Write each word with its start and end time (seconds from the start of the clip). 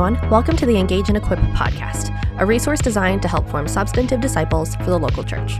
everyone. 0.00 0.30
Welcome 0.30 0.56
to 0.56 0.64
the 0.64 0.78
Engage 0.78 1.08
and 1.08 1.18
Equip 1.18 1.38
podcast, 1.52 2.08
a 2.38 2.46
resource 2.46 2.80
designed 2.80 3.20
to 3.20 3.28
help 3.28 3.46
form 3.50 3.68
substantive 3.68 4.22
disciples 4.22 4.74
for 4.76 4.86
the 4.86 4.98
local 4.98 5.22
church. 5.22 5.58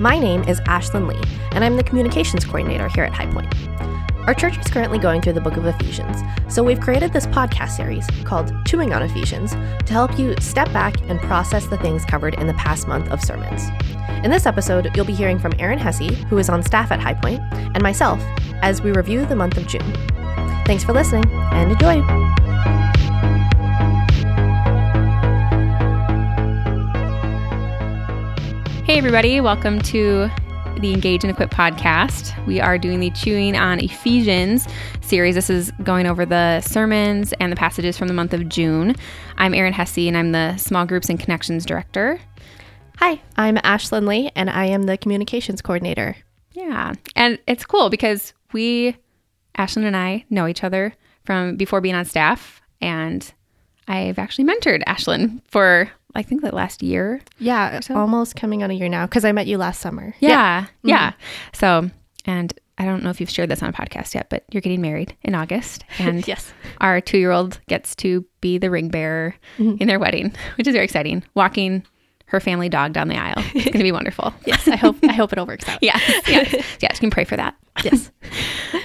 My 0.00 0.18
name 0.18 0.42
is 0.42 0.58
Ashlyn 0.62 1.06
Lee, 1.06 1.22
and 1.52 1.62
I'm 1.62 1.76
the 1.76 1.84
communications 1.84 2.44
coordinator 2.44 2.88
here 2.88 3.04
at 3.04 3.12
High 3.12 3.30
Point. 3.30 3.54
Our 4.26 4.34
church 4.34 4.58
is 4.58 4.66
currently 4.66 4.98
going 4.98 5.22
through 5.22 5.34
the 5.34 5.40
book 5.40 5.56
of 5.56 5.66
Ephesians, 5.66 6.18
so 6.48 6.64
we've 6.64 6.80
created 6.80 7.12
this 7.12 7.28
podcast 7.28 7.76
series 7.76 8.04
called 8.24 8.52
Chewing 8.66 8.92
on 8.92 9.02
Ephesians 9.02 9.52
to 9.52 9.92
help 9.92 10.18
you 10.18 10.34
step 10.40 10.72
back 10.72 11.00
and 11.02 11.20
process 11.20 11.66
the 11.66 11.78
things 11.78 12.04
covered 12.04 12.34
in 12.34 12.48
the 12.48 12.54
past 12.54 12.88
month 12.88 13.08
of 13.10 13.22
sermons. 13.22 13.68
In 14.24 14.32
this 14.32 14.46
episode, 14.46 14.90
you'll 14.96 15.06
be 15.06 15.14
hearing 15.14 15.38
from 15.38 15.52
Erin 15.60 15.78
Hesse, 15.78 16.12
who 16.24 16.38
is 16.38 16.48
on 16.48 16.64
staff 16.64 16.90
at 16.90 16.98
High 16.98 17.14
Point, 17.14 17.40
and 17.52 17.82
myself 17.84 18.20
as 18.62 18.82
we 18.82 18.90
review 18.90 19.26
the 19.26 19.36
month 19.36 19.56
of 19.56 19.68
June. 19.68 19.92
Thanks 20.66 20.82
for 20.82 20.92
listening 20.92 21.30
and 21.52 21.70
enjoy! 21.70 22.25
Hey, 28.86 28.98
everybody, 28.98 29.40
welcome 29.40 29.80
to 29.80 30.30
the 30.78 30.92
Engage 30.92 31.24
and 31.24 31.30
Equip 31.32 31.50
podcast. 31.50 32.46
We 32.46 32.60
are 32.60 32.78
doing 32.78 33.00
the 33.00 33.10
Chewing 33.10 33.56
on 33.56 33.80
Ephesians 33.80 34.64
series. 35.00 35.34
This 35.34 35.50
is 35.50 35.72
going 35.82 36.06
over 36.06 36.24
the 36.24 36.60
sermons 36.60 37.32
and 37.40 37.50
the 37.50 37.56
passages 37.56 37.98
from 37.98 38.06
the 38.06 38.14
month 38.14 38.32
of 38.32 38.48
June. 38.48 38.94
I'm 39.38 39.54
Erin 39.54 39.72
Hesse, 39.72 40.06
and 40.06 40.16
I'm 40.16 40.30
the 40.30 40.56
Small 40.56 40.86
Groups 40.86 41.08
and 41.08 41.18
Connections 41.18 41.66
Director. 41.66 42.20
Hi, 42.98 43.20
I'm 43.34 43.56
Ashlyn 43.56 44.06
Lee, 44.06 44.30
and 44.36 44.48
I 44.48 44.66
am 44.66 44.84
the 44.84 44.96
communications 44.96 45.60
coordinator. 45.60 46.14
Yeah, 46.52 46.92
and 47.16 47.40
it's 47.48 47.66
cool 47.66 47.90
because 47.90 48.34
we, 48.52 48.96
Ashlyn 49.58 49.82
and 49.82 49.96
I, 49.96 50.24
know 50.30 50.46
each 50.46 50.62
other 50.62 50.94
from 51.24 51.56
before 51.56 51.80
being 51.80 51.96
on 51.96 52.04
staff, 52.04 52.62
and 52.80 53.32
I've 53.88 54.20
actually 54.20 54.44
mentored 54.44 54.84
Ashlyn 54.84 55.40
for 55.48 55.90
I 56.16 56.22
think 56.22 56.42
that 56.42 56.54
last 56.54 56.82
year. 56.82 57.20
Yeah, 57.38 57.80
so. 57.80 57.96
almost 57.96 58.36
coming 58.36 58.62
on 58.62 58.70
a 58.70 58.74
year 58.74 58.88
now 58.88 59.06
because 59.06 59.24
I 59.24 59.32
met 59.32 59.46
you 59.46 59.58
last 59.58 59.80
summer. 59.80 60.14
Yeah, 60.20 60.30
yeah. 60.30 60.60
Mm-hmm. 60.62 60.88
yeah. 60.88 61.12
So, 61.52 61.90
and 62.24 62.52
I 62.78 62.84
don't 62.84 63.02
know 63.02 63.10
if 63.10 63.20
you've 63.20 63.30
shared 63.30 63.50
this 63.50 63.62
on 63.62 63.68
a 63.68 63.72
podcast 63.72 64.14
yet, 64.14 64.28
but 64.28 64.44
you're 64.50 64.60
getting 64.60 64.80
married 64.80 65.16
in 65.22 65.34
August, 65.34 65.84
and 65.98 66.26
yes, 66.26 66.52
our 66.80 67.00
two 67.00 67.18
year 67.18 67.32
old 67.32 67.60
gets 67.68 67.94
to 67.96 68.24
be 68.40 68.58
the 68.58 68.70
ring 68.70 68.88
bearer 68.88 69.34
mm-hmm. 69.58 69.76
in 69.80 69.88
their 69.88 69.98
wedding, 69.98 70.34
which 70.56 70.66
is 70.66 70.72
very 70.72 70.84
exciting. 70.84 71.22
Walking 71.34 71.84
her 72.26 72.40
family 72.40 72.68
dog 72.68 72.92
down 72.92 73.08
the 73.08 73.16
aisle. 73.16 73.42
It's 73.54 73.66
going 73.66 73.78
to 73.78 73.84
be 73.84 73.92
wonderful. 73.92 74.34
yes, 74.46 74.66
I 74.66 74.76
hope 74.76 74.96
I 75.04 75.12
hope 75.12 75.32
it 75.32 75.38
all 75.38 75.46
works 75.46 75.68
out. 75.68 75.82
yeah, 75.82 75.98
yes, 76.26 76.52
yes. 76.80 76.96
You 76.96 77.00
can 77.00 77.10
pray 77.10 77.24
for 77.24 77.36
that. 77.36 77.56
Yes. 77.84 78.10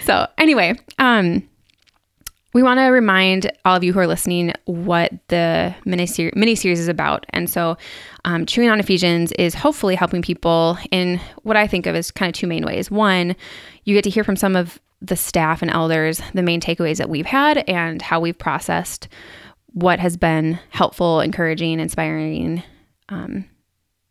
so 0.03 0.27
anyway, 0.37 0.77
um, 0.99 1.47
we 2.53 2.63
want 2.63 2.79
to 2.79 2.85
remind 2.85 3.51
all 3.65 3.75
of 3.75 3.83
you 3.83 3.93
who 3.93 3.99
are 3.99 4.07
listening 4.07 4.53
what 4.65 5.11
the 5.29 5.73
mini 5.85 6.05
series 6.05 6.79
is 6.79 6.87
about. 6.87 7.25
And 7.29 7.49
so, 7.49 7.77
um, 8.25 8.45
Chewing 8.45 8.69
on 8.69 8.79
Ephesians 8.79 9.31
is 9.33 9.53
hopefully 9.53 9.95
helping 9.95 10.21
people 10.21 10.77
in 10.91 11.19
what 11.43 11.57
I 11.57 11.67
think 11.67 11.85
of 11.85 11.95
as 11.95 12.11
kind 12.11 12.29
of 12.29 12.35
two 12.37 12.47
main 12.47 12.65
ways. 12.65 12.91
One, 12.91 13.35
you 13.85 13.95
get 13.95 14.03
to 14.03 14.09
hear 14.09 14.23
from 14.23 14.35
some 14.35 14.55
of 14.55 14.79
the 15.01 15.15
staff 15.15 15.61
and 15.61 15.71
elders 15.71 16.21
the 16.33 16.43
main 16.43 16.61
takeaways 16.61 16.97
that 16.97 17.09
we've 17.09 17.25
had 17.25 17.69
and 17.69 18.01
how 18.01 18.19
we've 18.19 18.37
processed 18.37 19.07
what 19.73 19.99
has 19.99 20.17
been 20.17 20.59
helpful, 20.69 21.21
encouraging, 21.21 21.79
inspiring, 21.79 22.61
um, 23.09 23.45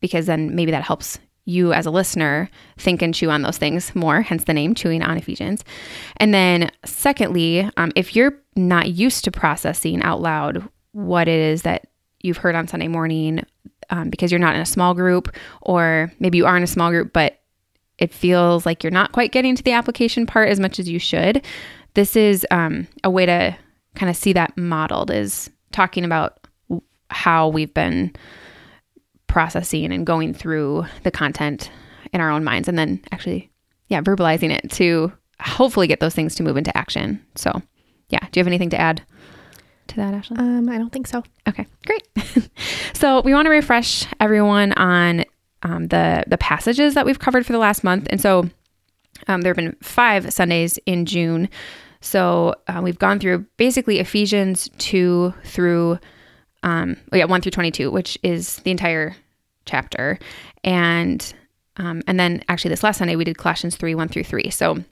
because 0.00 0.26
then 0.26 0.54
maybe 0.54 0.70
that 0.70 0.82
helps 0.82 1.18
you 1.50 1.72
as 1.72 1.86
a 1.86 1.90
listener 1.90 2.48
think 2.78 3.02
and 3.02 3.14
chew 3.14 3.30
on 3.30 3.42
those 3.42 3.58
things 3.58 3.94
more, 3.94 4.22
hence 4.22 4.44
the 4.44 4.54
name 4.54 4.74
Chewing 4.74 5.02
on 5.02 5.16
Ephesians. 5.16 5.64
And 6.16 6.32
then, 6.32 6.70
secondly, 6.84 7.68
um, 7.76 7.92
if 7.96 8.16
you're 8.16 8.34
not 8.56 8.90
used 8.90 9.24
to 9.24 9.30
processing 9.30 10.02
out 10.02 10.20
loud 10.20 10.66
what 10.92 11.28
it 11.28 11.38
is 11.38 11.62
that 11.62 11.86
you've 12.20 12.38
heard 12.38 12.54
on 12.54 12.68
Sunday 12.68 12.88
morning 12.88 13.42
um, 13.90 14.10
because 14.10 14.30
you're 14.30 14.38
not 14.38 14.54
in 14.54 14.60
a 14.60 14.66
small 14.66 14.94
group, 14.94 15.34
or 15.62 16.12
maybe 16.20 16.38
you 16.38 16.46
are 16.46 16.56
in 16.56 16.62
a 16.62 16.68
small 16.68 16.90
group, 16.90 17.12
but 17.12 17.40
it 17.98 18.12
feels 18.12 18.64
like 18.64 18.82
you're 18.82 18.90
not 18.90 19.12
quite 19.12 19.32
getting 19.32 19.54
to 19.56 19.62
the 19.62 19.72
application 19.72 20.26
part 20.26 20.48
as 20.48 20.58
much 20.60 20.78
as 20.78 20.88
you 20.88 20.98
should, 20.98 21.44
this 21.94 22.16
is 22.16 22.46
um, 22.50 22.86
a 23.04 23.10
way 23.10 23.26
to 23.26 23.56
kind 23.94 24.08
of 24.08 24.16
see 24.16 24.32
that 24.32 24.56
modeled, 24.56 25.10
is 25.10 25.50
talking 25.72 26.04
about 26.04 26.46
how 27.10 27.48
we've 27.48 27.74
been 27.74 28.14
processing 29.30 29.92
and 29.92 30.04
going 30.04 30.34
through 30.34 30.84
the 31.04 31.10
content 31.10 31.70
in 32.12 32.20
our 32.20 32.30
own 32.30 32.42
minds 32.42 32.68
and 32.68 32.76
then 32.76 33.00
actually, 33.12 33.48
yeah, 33.86 34.00
verbalizing 34.00 34.50
it 34.50 34.68
to 34.72 35.12
hopefully 35.40 35.86
get 35.86 36.00
those 36.00 36.14
things 36.14 36.34
to 36.34 36.42
move 36.42 36.56
into 36.56 36.76
action. 36.76 37.24
So, 37.36 37.62
yeah. 38.08 38.18
Do 38.18 38.38
you 38.38 38.40
have 38.40 38.48
anything 38.48 38.70
to 38.70 38.80
add 38.80 39.02
to 39.88 39.96
that, 39.96 40.14
Ashley? 40.14 40.36
Um, 40.36 40.68
I 40.68 40.78
don't 40.78 40.92
think 40.92 41.06
so. 41.06 41.22
Okay, 41.48 41.64
great. 41.86 42.50
so 42.92 43.20
we 43.22 43.32
want 43.32 43.46
to 43.46 43.50
refresh 43.50 44.04
everyone 44.18 44.72
on 44.72 45.24
um, 45.62 45.88
the 45.88 46.24
the 46.26 46.38
passages 46.38 46.94
that 46.94 47.06
we've 47.06 47.18
covered 47.18 47.46
for 47.46 47.52
the 47.52 47.58
last 47.58 47.84
month, 47.84 48.08
and 48.10 48.20
so 48.20 48.48
um, 49.28 49.42
there 49.42 49.50
have 49.50 49.56
been 49.56 49.76
five 49.82 50.32
Sundays 50.32 50.78
in 50.86 51.06
June. 51.06 51.48
So 52.00 52.54
uh, 52.66 52.80
we've 52.82 52.98
gone 52.98 53.20
through 53.20 53.46
basically 53.58 53.98
Ephesians 53.98 54.70
two 54.78 55.34
through 55.44 55.98
um, 56.62 56.96
yeah, 57.12 57.24
one 57.24 57.40
through 57.40 57.52
twenty-two, 57.52 57.90
which 57.90 58.18
is 58.22 58.56
the 58.58 58.70
entire 58.70 59.16
chapter, 59.64 60.18
and 60.64 61.34
um, 61.76 62.02
and 62.06 62.18
then 62.18 62.42
actually 62.48 62.70
this 62.70 62.82
last 62.82 62.98
Sunday 62.98 63.16
we 63.16 63.24
did 63.24 63.38
Colossians 63.38 63.76
three 63.76 63.94
one 63.94 64.08
through 64.08 64.24
three. 64.24 64.50
So 64.50 64.84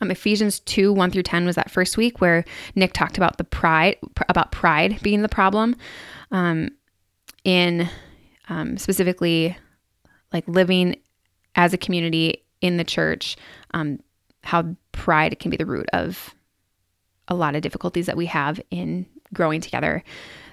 um, 0.00 0.10
Ephesians 0.10 0.60
2, 0.60 0.92
1 0.92 1.10
through 1.10 1.22
10 1.22 1.46
was 1.46 1.56
that 1.56 1.70
first 1.70 1.96
week 1.96 2.20
where 2.20 2.44
Nick 2.74 2.92
talked 2.92 3.16
about 3.16 3.38
the 3.38 3.44
pride, 3.44 3.96
pr- 4.14 4.24
about 4.28 4.52
pride 4.52 4.98
being 5.02 5.22
the 5.22 5.28
problem 5.28 5.76
um, 6.30 6.70
in 7.44 7.88
um, 8.48 8.76
specifically 8.76 9.56
like 10.32 10.46
living 10.46 10.96
as 11.54 11.72
a 11.72 11.78
community 11.78 12.44
in 12.60 12.76
the 12.76 12.84
church, 12.84 13.36
um, 13.72 14.00
how 14.42 14.76
pride 14.92 15.38
can 15.38 15.50
be 15.50 15.56
the 15.56 15.66
root 15.66 15.86
of 15.92 16.34
a 17.28 17.34
lot 17.34 17.54
of 17.54 17.62
difficulties 17.62 18.06
that 18.06 18.16
we 18.16 18.26
have 18.26 18.60
in 18.70 19.06
growing 19.32 19.60
together. 19.60 20.02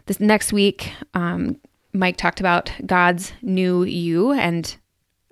This 0.06 0.20
next 0.20 0.52
week, 0.52 0.92
um, 1.14 1.60
Mike 1.94 2.18
talked 2.18 2.40
about 2.40 2.72
God's 2.86 3.32
new 3.42 3.84
you. 3.84 4.32
And 4.32 4.76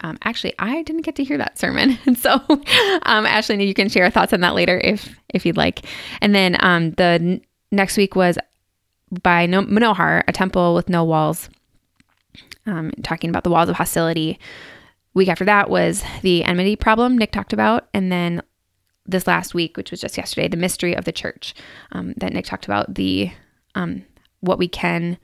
um, 0.02 0.18
actually, 0.24 0.54
I 0.60 0.84
didn't 0.84 1.02
get 1.04 1.16
to 1.18 1.24
hear 1.24 1.38
that 1.38 1.58
sermon. 1.58 1.98
And 2.06 2.18
so, 2.18 2.42
um, 3.04 3.26
Ashley, 3.26 3.66
you 3.66 3.74
can 3.74 3.90
share 3.90 4.10
thoughts 4.10 4.34
on 4.34 4.42
that 4.42 4.56
later 4.56 4.80
if 4.84 5.16
if 5.30 5.46
you'd 5.46 5.58
like. 5.58 5.86
And 6.22 6.34
then 6.34 6.58
um, 6.60 6.92
the 6.92 7.04
n- 7.04 7.42
next 7.72 7.98
week 7.98 8.16
was 8.16 8.38
by 9.22 9.46
no- 9.46 9.64
Manohar, 9.64 10.24
A 10.28 10.32
Temple 10.32 10.74
with 10.74 10.90
No 10.90 11.04
Walls, 11.04 11.50
um, 12.66 12.92
talking 13.04 13.30
about 13.30 13.44
the 13.44 13.50
walls 13.50 13.70
of 13.70 13.76
hostility. 13.76 14.40
Week 15.14 15.28
after 15.28 15.46
that 15.46 15.70
was 15.70 16.04
the 16.22 16.44
enmity 16.46 16.76
problem 16.76 17.18
Nick 17.18 17.32
talked 17.32 17.52
about. 17.54 17.90
And 17.94 18.12
then 18.12 18.42
this 19.06 19.28
last 19.28 19.54
week, 19.54 19.76
which 19.76 19.92
was 19.92 20.00
just 20.00 20.18
yesterday, 20.18 20.48
the 20.48 20.58
mystery 20.58 20.96
of 20.96 21.06
the 21.06 21.12
church 21.12 21.54
um, 21.92 22.14
that 22.18 22.32
Nick 22.34 22.46
talked 22.46 22.66
about, 22.66 22.96
the 22.96 23.32
um, 23.76 24.06
what 24.42 24.60
we 24.60 24.68
can 24.68 25.18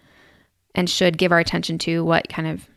and 0.74 0.90
should 0.90 1.18
give 1.18 1.32
our 1.32 1.40
attention 1.40 1.78
to, 1.80 2.04
what 2.06 2.30
kind 2.30 2.48
of 2.48 2.68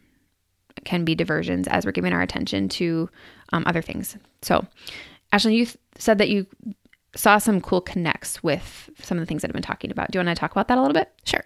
can 0.84 1.04
be 1.04 1.14
diversions 1.14 1.68
as 1.68 1.84
we're 1.84 1.92
giving 1.92 2.12
our 2.12 2.22
attention 2.22 2.68
to 2.68 3.08
um, 3.52 3.62
other 3.66 3.82
things. 3.82 4.16
So, 4.42 4.66
Ashley, 5.32 5.54
you 5.54 5.66
th- 5.66 5.76
said 5.96 6.18
that 6.18 6.28
you 6.28 6.46
saw 7.14 7.38
some 7.38 7.60
cool 7.60 7.80
connects 7.80 8.42
with 8.42 8.88
some 9.00 9.18
of 9.18 9.22
the 9.22 9.26
things 9.26 9.42
that 9.42 9.50
I've 9.50 9.54
been 9.54 9.62
talking 9.62 9.90
about. 9.90 10.10
Do 10.10 10.18
you 10.18 10.24
want 10.24 10.36
to 10.36 10.40
talk 10.40 10.52
about 10.52 10.68
that 10.68 10.78
a 10.78 10.80
little 10.80 10.94
bit? 10.94 11.12
Sure. 11.24 11.44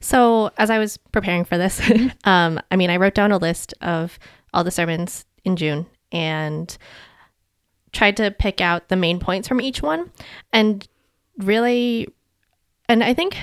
So, 0.00 0.50
as 0.58 0.70
I 0.70 0.78
was 0.78 0.96
preparing 0.96 1.44
for 1.44 1.56
this, 1.58 1.80
um, 2.24 2.60
I 2.70 2.76
mean, 2.76 2.90
I 2.90 2.96
wrote 2.96 3.14
down 3.14 3.32
a 3.32 3.38
list 3.38 3.74
of 3.80 4.18
all 4.52 4.64
the 4.64 4.70
sermons 4.70 5.24
in 5.44 5.56
June 5.56 5.86
and 6.12 6.76
tried 7.92 8.16
to 8.18 8.30
pick 8.30 8.60
out 8.60 8.88
the 8.88 8.96
main 8.96 9.18
points 9.18 9.48
from 9.48 9.60
each 9.60 9.80
one 9.80 10.10
and 10.52 10.86
really, 11.38 12.08
and 12.88 13.02
I 13.02 13.14
think 13.14 13.36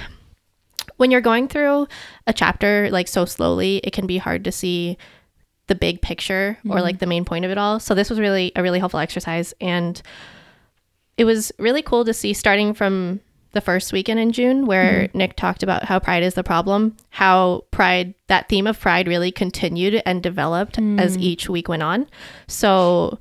when 0.97 1.11
you're 1.11 1.21
going 1.21 1.47
through 1.47 1.87
a 2.27 2.33
chapter 2.33 2.89
like 2.91 3.07
so 3.07 3.25
slowly, 3.25 3.77
it 3.83 3.93
can 3.93 4.07
be 4.07 4.17
hard 4.17 4.43
to 4.45 4.51
see 4.51 4.97
the 5.67 5.75
big 5.75 6.01
picture 6.01 6.57
mm-hmm. 6.59 6.71
or 6.71 6.81
like 6.81 6.99
the 6.99 7.05
main 7.05 7.25
point 7.25 7.45
of 7.45 7.51
it 7.51 7.57
all. 7.57 7.79
So 7.79 7.95
this 7.95 8.09
was 8.09 8.19
really 8.19 8.51
a 8.55 8.61
really 8.61 8.79
helpful 8.79 8.99
exercise 8.99 9.53
and 9.61 10.01
it 11.17 11.25
was 11.25 11.51
really 11.59 11.81
cool 11.81 12.05
to 12.05 12.13
see 12.13 12.33
starting 12.33 12.73
from 12.73 13.21
the 13.53 13.61
first 13.61 13.93
weekend 13.93 14.19
in 14.19 14.31
June 14.31 14.65
where 14.65 15.03
mm-hmm. 15.07 15.17
Nick 15.17 15.35
talked 15.35 15.63
about 15.63 15.85
how 15.85 15.99
pride 15.99 16.23
is 16.23 16.33
the 16.33 16.43
problem, 16.43 16.97
how 17.09 17.63
pride 17.71 18.15
that 18.27 18.49
theme 18.49 18.67
of 18.67 18.79
pride 18.79 19.07
really 19.07 19.31
continued 19.31 20.01
and 20.05 20.23
developed 20.23 20.77
mm. 20.77 20.99
as 20.99 21.17
each 21.17 21.47
week 21.47 21.69
went 21.69 21.83
on. 21.83 22.07
So 22.47 23.19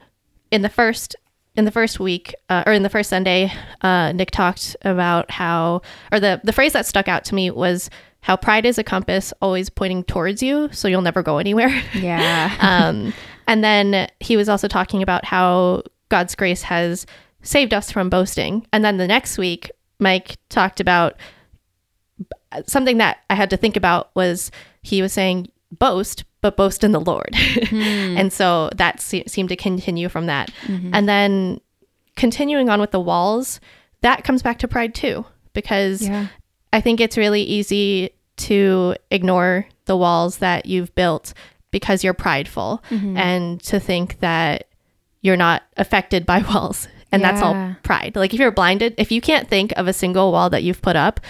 in 0.51 0.63
the 0.63 0.71
first 0.71 1.15
in 1.55 1.65
the 1.65 1.71
first 1.71 2.01
week 2.01 2.35
uh, 2.49 2.63
or 2.67 2.73
in 2.73 2.83
the 2.83 2.89
first 2.89 3.11
Sunday, 3.11 3.53
uh, 3.83 4.13
Nick 4.13 4.31
talked 4.31 4.77
about 4.83 5.31
how, 5.31 5.83
or 6.11 6.19
the, 6.19 6.41
the 6.45 6.53
phrase 6.53 6.73
that 6.73 6.87
stuck 6.87 7.09
out 7.09 7.25
to 7.27 7.35
me 7.35 7.51
was 7.51 7.91
how 8.21 8.37
pride 8.37 8.65
is 8.65 8.79
a 8.79 8.85
compass 8.85 9.33
always 9.43 9.69
pointing 9.69 10.05
towards 10.05 10.43
you, 10.43 10.69
so 10.73 10.89
you'll 10.89 11.03
never 11.03 11.23
go 11.23 11.39
anywhere. 11.39 11.71
Yeah. 11.95 12.57
um, 12.61 13.13
and 13.47 13.63
then 13.63 14.09
he 14.21 14.37
was 14.37 14.49
also 14.49 14.69
talking 14.69 15.03
about 15.03 15.25
how 15.25 15.83
God's 16.09 16.35
grace 16.35 16.63
has 16.63 17.05
saved 17.43 17.75
us 17.75 17.91
from 17.91 18.09
boasting. 18.09 18.67
And 18.73 18.85
then 18.85 18.97
the 18.97 19.09
next 19.09 19.37
week, 19.37 19.71
Mike 19.99 20.37
talked 20.49 20.81
about 20.81 21.17
something 22.67 22.99
that 22.99 23.19
I 23.29 23.35
had 23.35 23.51
to 23.51 23.57
think 23.57 23.77
about 23.77 24.11
was 24.15 24.51
he 24.83 25.03
was 25.03 25.13
saying 25.13 25.51
boast, 25.73 26.25
but 26.41 26.57
boast 26.57 26.85
in 26.85 26.93
the 26.93 27.01
Lord. 27.01 27.35
Hmm. 27.35 27.77
and 28.19 28.33
so 28.33 28.71
that 28.77 29.01
se- 29.01 29.25
seemed 29.27 29.49
to 29.49 29.57
continue 29.57 30.09
from 30.09 30.27
that. 30.27 30.51
Mm-hmm. 30.67 30.91
And 30.95 31.09
then 31.09 31.61
continuing 32.17 32.69
on 32.69 32.81
with 32.81 32.91
the 32.91 33.01
walls, 33.01 33.61
that 34.03 34.25
comes 34.25 34.43
back 34.43 34.59
to 34.61 34.69
pride 34.69 34.95
too, 34.95 35.25
because 35.53 36.07
Yeah. 36.09 36.29
I 36.73 36.81
think 36.81 37.01
it's 37.01 37.17
really 37.19 37.43
easy 37.43 38.11
to 38.39 38.95
ignore 39.11 39.67
the 39.85 39.97
walls 39.97 40.39
that 40.39 40.67
you've 40.67 40.95
built 40.95 41.35
because 41.71 42.03
you're 42.03 42.15
prideful 42.15 42.83
mm-hmm. 42.91 43.17
and 43.17 43.61
to 43.63 43.79
think 43.79 44.21
that 44.21 44.69
you're 45.21 45.37
not 45.37 45.63
affected 45.77 46.25
by 46.27 46.39
walls. 46.55 46.89
And 47.13 47.23
that's 47.23 47.43
all 47.43 47.77
pride. 47.83 48.17
Like 48.17 48.33
if 48.33 48.41
you're 48.41 48.51
blinded, 48.51 48.95
if 48.97 49.13
you 49.13 49.21
can't 49.21 49.47
think 49.47 49.73
of 49.77 49.87
a 49.87 49.93
single 49.93 50.33
wall 50.33 50.49
that 50.49 50.63
you've 50.63 50.81
put 50.81 50.97
up, 50.97 51.21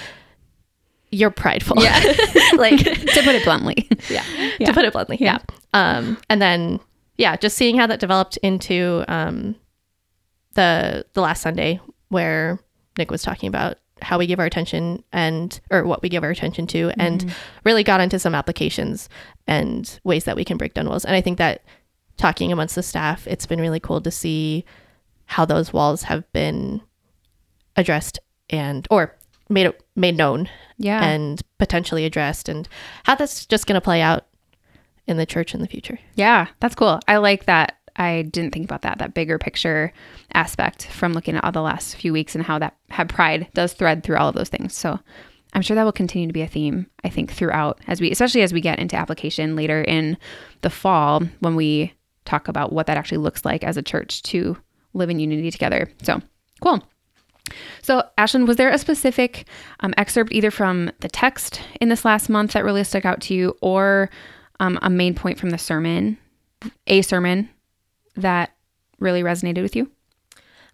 you're 1.12 1.30
prideful. 1.30 1.76
Yeah. 1.82 1.98
like 2.56 2.78
to 2.84 3.20
put 3.22 3.34
it 3.34 3.44
bluntly. 3.44 3.88
yeah, 4.10 4.24
Yeah. 4.58 4.66
to 4.68 4.72
put 4.72 4.84
it 4.84 4.92
bluntly. 4.92 5.18
Yeah. 5.20 5.38
Um, 5.74 6.18
and 6.28 6.42
then 6.42 6.80
yeah, 7.18 7.36
just 7.36 7.56
seeing 7.56 7.76
how 7.78 7.86
that 7.86 8.00
developed 8.00 8.38
into 8.38 9.04
um, 9.08 9.54
the 10.54 11.04
the 11.12 11.20
last 11.20 11.42
Sunday 11.42 11.80
where 12.08 12.58
Nick 12.98 13.10
was 13.10 13.22
talking 13.22 13.48
about 13.48 13.78
how 14.00 14.18
we 14.18 14.26
give 14.26 14.40
our 14.40 14.46
attention 14.46 15.04
and 15.12 15.60
or 15.70 15.84
what 15.84 16.02
we 16.02 16.08
give 16.08 16.24
our 16.24 16.30
attention 16.30 16.66
to, 16.68 16.90
and 16.98 17.32
really 17.64 17.84
got 17.84 18.00
into 18.00 18.18
some 18.18 18.34
applications 18.34 19.08
and 19.46 20.00
ways 20.04 20.24
that 20.24 20.34
we 20.36 20.44
can 20.44 20.56
break 20.56 20.74
down 20.74 20.88
walls. 20.88 21.04
And 21.04 21.14
I 21.14 21.20
think 21.20 21.38
that 21.38 21.62
talking 22.16 22.50
amongst 22.52 22.74
the 22.74 22.82
staff, 22.82 23.26
it's 23.28 23.46
been 23.46 23.60
really 23.60 23.80
cool 23.80 24.00
to 24.00 24.10
see 24.10 24.64
how 25.26 25.44
those 25.44 25.72
walls 25.72 26.02
have 26.04 26.30
been 26.32 26.82
addressed 27.76 28.18
and 28.50 28.86
or 28.90 29.16
made 29.48 29.72
made 29.96 30.16
known 30.16 30.48
Yeah. 30.78 31.02
and 31.04 31.40
potentially 31.58 32.04
addressed 32.04 32.48
and 32.48 32.68
how 33.04 33.14
that's 33.14 33.44
just 33.46 33.66
going 33.66 33.74
to 33.74 33.80
play 33.80 34.00
out 34.00 34.26
in 35.06 35.16
the 35.16 35.26
church 35.26 35.54
in 35.54 35.60
the 35.60 35.68
future. 35.68 35.98
Yeah, 36.14 36.46
that's 36.60 36.74
cool. 36.74 37.00
I 37.08 37.16
like 37.18 37.44
that. 37.46 37.76
I 37.96 38.22
didn't 38.22 38.52
think 38.52 38.64
about 38.64 38.82
that, 38.82 38.98
that 38.98 39.12
bigger 39.14 39.38
picture 39.38 39.92
aspect 40.32 40.86
from 40.86 41.12
looking 41.12 41.36
at 41.36 41.44
all 41.44 41.52
the 41.52 41.60
last 41.60 41.96
few 41.96 42.12
weeks 42.12 42.34
and 42.34 42.42
how 42.44 42.58
that 42.58 42.74
had 42.88 43.08
pride 43.10 43.48
does 43.52 43.74
thread 43.74 44.02
through 44.02 44.16
all 44.16 44.28
of 44.28 44.34
those 44.34 44.48
things. 44.48 44.72
So 44.74 44.98
I'm 45.52 45.60
sure 45.60 45.74
that 45.74 45.84
will 45.84 45.92
continue 45.92 46.26
to 46.26 46.32
be 46.32 46.40
a 46.40 46.46
theme, 46.46 46.86
I 47.04 47.10
think, 47.10 47.30
throughout 47.32 47.80
as 47.86 48.00
we, 48.00 48.10
especially 48.10 48.40
as 48.40 48.54
we 48.54 48.62
get 48.62 48.78
into 48.78 48.96
application 48.96 49.56
later 49.56 49.82
in 49.82 50.16
the 50.62 50.70
fall 50.70 51.20
when 51.40 51.54
we 51.54 51.92
talk 52.24 52.48
about 52.48 52.72
what 52.72 52.86
that 52.86 52.96
actually 52.96 53.18
looks 53.18 53.44
like 53.44 53.62
as 53.62 53.76
a 53.76 53.82
church 53.82 54.22
to 54.22 54.56
live 54.94 55.10
in 55.10 55.20
unity 55.20 55.50
together. 55.50 55.90
So 56.02 56.22
cool. 56.62 56.82
So, 57.82 58.04
Ashlyn, 58.16 58.46
was 58.46 58.56
there 58.56 58.70
a 58.70 58.78
specific 58.78 59.46
um, 59.80 59.94
excerpt 59.96 60.32
either 60.32 60.50
from 60.50 60.90
the 61.00 61.08
text 61.08 61.60
in 61.80 61.88
this 61.88 62.04
last 62.04 62.28
month 62.28 62.52
that 62.52 62.64
really 62.64 62.84
stuck 62.84 63.04
out 63.04 63.20
to 63.22 63.34
you, 63.34 63.56
or 63.60 64.10
um, 64.60 64.78
a 64.82 64.88
main 64.88 65.14
point 65.14 65.38
from 65.38 65.50
the 65.50 65.58
sermon, 65.58 66.18
a 66.86 67.02
sermon 67.02 67.48
that 68.16 68.54
really 69.00 69.22
resonated 69.22 69.62
with 69.62 69.74
you? 69.74 69.90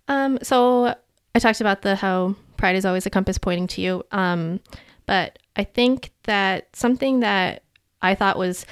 Um, 0.09 0.39
so 0.43 0.95
I 1.35 1.39
talked 1.39 1.61
about 1.61 1.83
the 1.83 1.97
how 1.97 2.37
pride 2.57 2.77
is 2.77 2.85
always 2.85 3.07
a 3.07 3.11
compass 3.11 3.39
pointing 3.39 3.67
to 3.69 3.81
you. 3.81 4.05
Um, 4.13 4.61
but 5.07 5.39
I 5.57 5.65
think 5.65 6.11
that 6.25 6.69
something 6.75 7.21
that 7.21 7.63
I 8.03 8.15
thought 8.15 8.39
was 8.39 8.67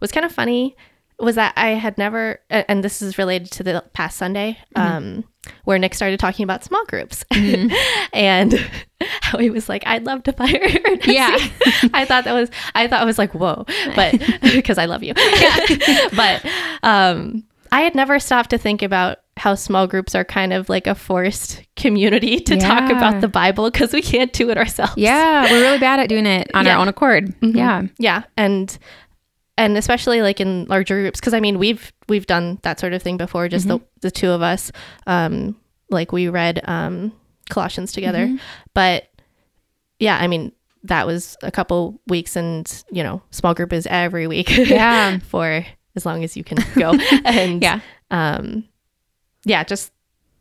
was 0.00 0.10
kind 0.10 0.26
of 0.26 0.32
funny 0.32 0.76
was 1.18 1.36
that 1.36 1.52
I 1.56 1.70
had 1.70 1.98
never, 1.98 2.40
and 2.50 2.82
this 2.82 3.00
is 3.00 3.18
related 3.18 3.52
to 3.52 3.62
the 3.62 3.84
past 3.92 4.16
Sunday, 4.16 4.58
um, 4.74 5.24
where 5.64 5.78
Nick 5.78 5.94
started 5.94 6.20
talking 6.20 6.44
about 6.44 6.62
small 6.64 6.84
groups, 6.86 7.24
and 8.12 8.52
how 9.20 9.38
he 9.38 9.50
was 9.50 9.68
like, 9.68 9.82
"I'd 9.86 10.04
love 10.04 10.22
to 10.24 10.32
fire." 10.32 10.48
her. 10.68 10.96
Yeah. 11.04 11.36
I 11.92 12.04
thought 12.04 12.24
that 12.24 12.32
was, 12.32 12.50
I 12.74 12.86
thought 12.88 13.00
I 13.00 13.04
was 13.04 13.18
like, 13.18 13.34
"Whoa," 13.34 13.64
but 13.96 14.18
because 14.42 14.78
I 14.78 14.84
love 14.86 15.02
you, 15.02 15.14
but 16.14 16.44
um, 16.82 17.44
I 17.70 17.80
had 17.82 17.94
never 17.94 18.18
stopped 18.18 18.50
to 18.50 18.58
think 18.58 18.82
about 18.82 19.18
how 19.38 19.54
small 19.54 19.86
groups 19.86 20.14
are 20.14 20.24
kind 20.24 20.52
of 20.52 20.68
like 20.68 20.86
a 20.86 20.94
forced 20.94 21.62
community 21.74 22.38
to 22.38 22.56
talk 22.58 22.90
about 22.90 23.20
the 23.22 23.28
Bible 23.28 23.70
because 23.70 23.92
we 23.92 24.02
can't 24.02 24.32
do 24.32 24.50
it 24.50 24.58
ourselves. 24.58 24.92
Yeah, 24.96 25.50
we're 25.50 25.60
really 25.62 25.78
bad 25.78 25.98
at 25.98 26.08
doing 26.08 26.26
it 26.26 26.50
on 26.54 26.66
Yeah. 26.66 26.74
our 26.74 26.80
own 26.82 26.88
accord. 26.88 27.34
Yeah. 27.40 27.82
yeah 27.98 28.24
and 28.36 28.78
and 29.58 29.76
especially 29.76 30.22
like 30.22 30.40
in 30.40 30.64
larger 30.66 31.00
groups 31.02 31.20
because 31.20 31.34
i 31.34 31.40
mean 31.40 31.58
we've 31.58 31.92
we've 32.08 32.26
done 32.26 32.58
that 32.62 32.80
sort 32.80 32.92
of 32.92 33.02
thing 33.02 33.16
before 33.16 33.48
just 33.48 33.68
the, 33.68 33.80
the 34.00 34.10
two 34.10 34.30
of 34.30 34.42
us. 34.42 34.72
Um 35.06 35.56
like 35.90 36.10
we 36.12 36.28
read 36.28 36.60
um 36.64 37.12
colossians 37.50 37.92
together. 37.92 38.34
But 38.74 39.08
yeah 39.98 40.16
i 40.20 40.26
mean 40.26 40.52
that 40.84 41.06
was 41.06 41.36
a 41.42 41.50
couple 41.52 42.00
weeks 42.08 42.34
and 42.34 42.82
you 42.90 43.02
know 43.02 43.22
small 43.30 43.54
group 43.54 43.72
is 43.72 43.86
every 43.88 44.26
week 44.26 44.48
Yeah. 44.68 45.18
for 45.18 45.64
as 45.94 46.04
long 46.06 46.24
as 46.24 46.36
you 46.36 46.42
can 46.44 46.58
go. 46.74 46.94
And 47.24 47.62
Yeah. 47.62 47.80
um 48.10 48.64
yeah 49.44 49.62
just 49.64 49.92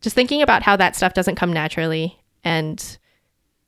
just 0.02 0.16
thinking 0.16 0.42
about 0.42 0.64
how 0.64 0.76
that 0.78 0.96
stuff 0.96 1.14
doesn't 1.14 1.36
come 1.36 1.54
naturally 1.54 2.18
and 2.44 2.98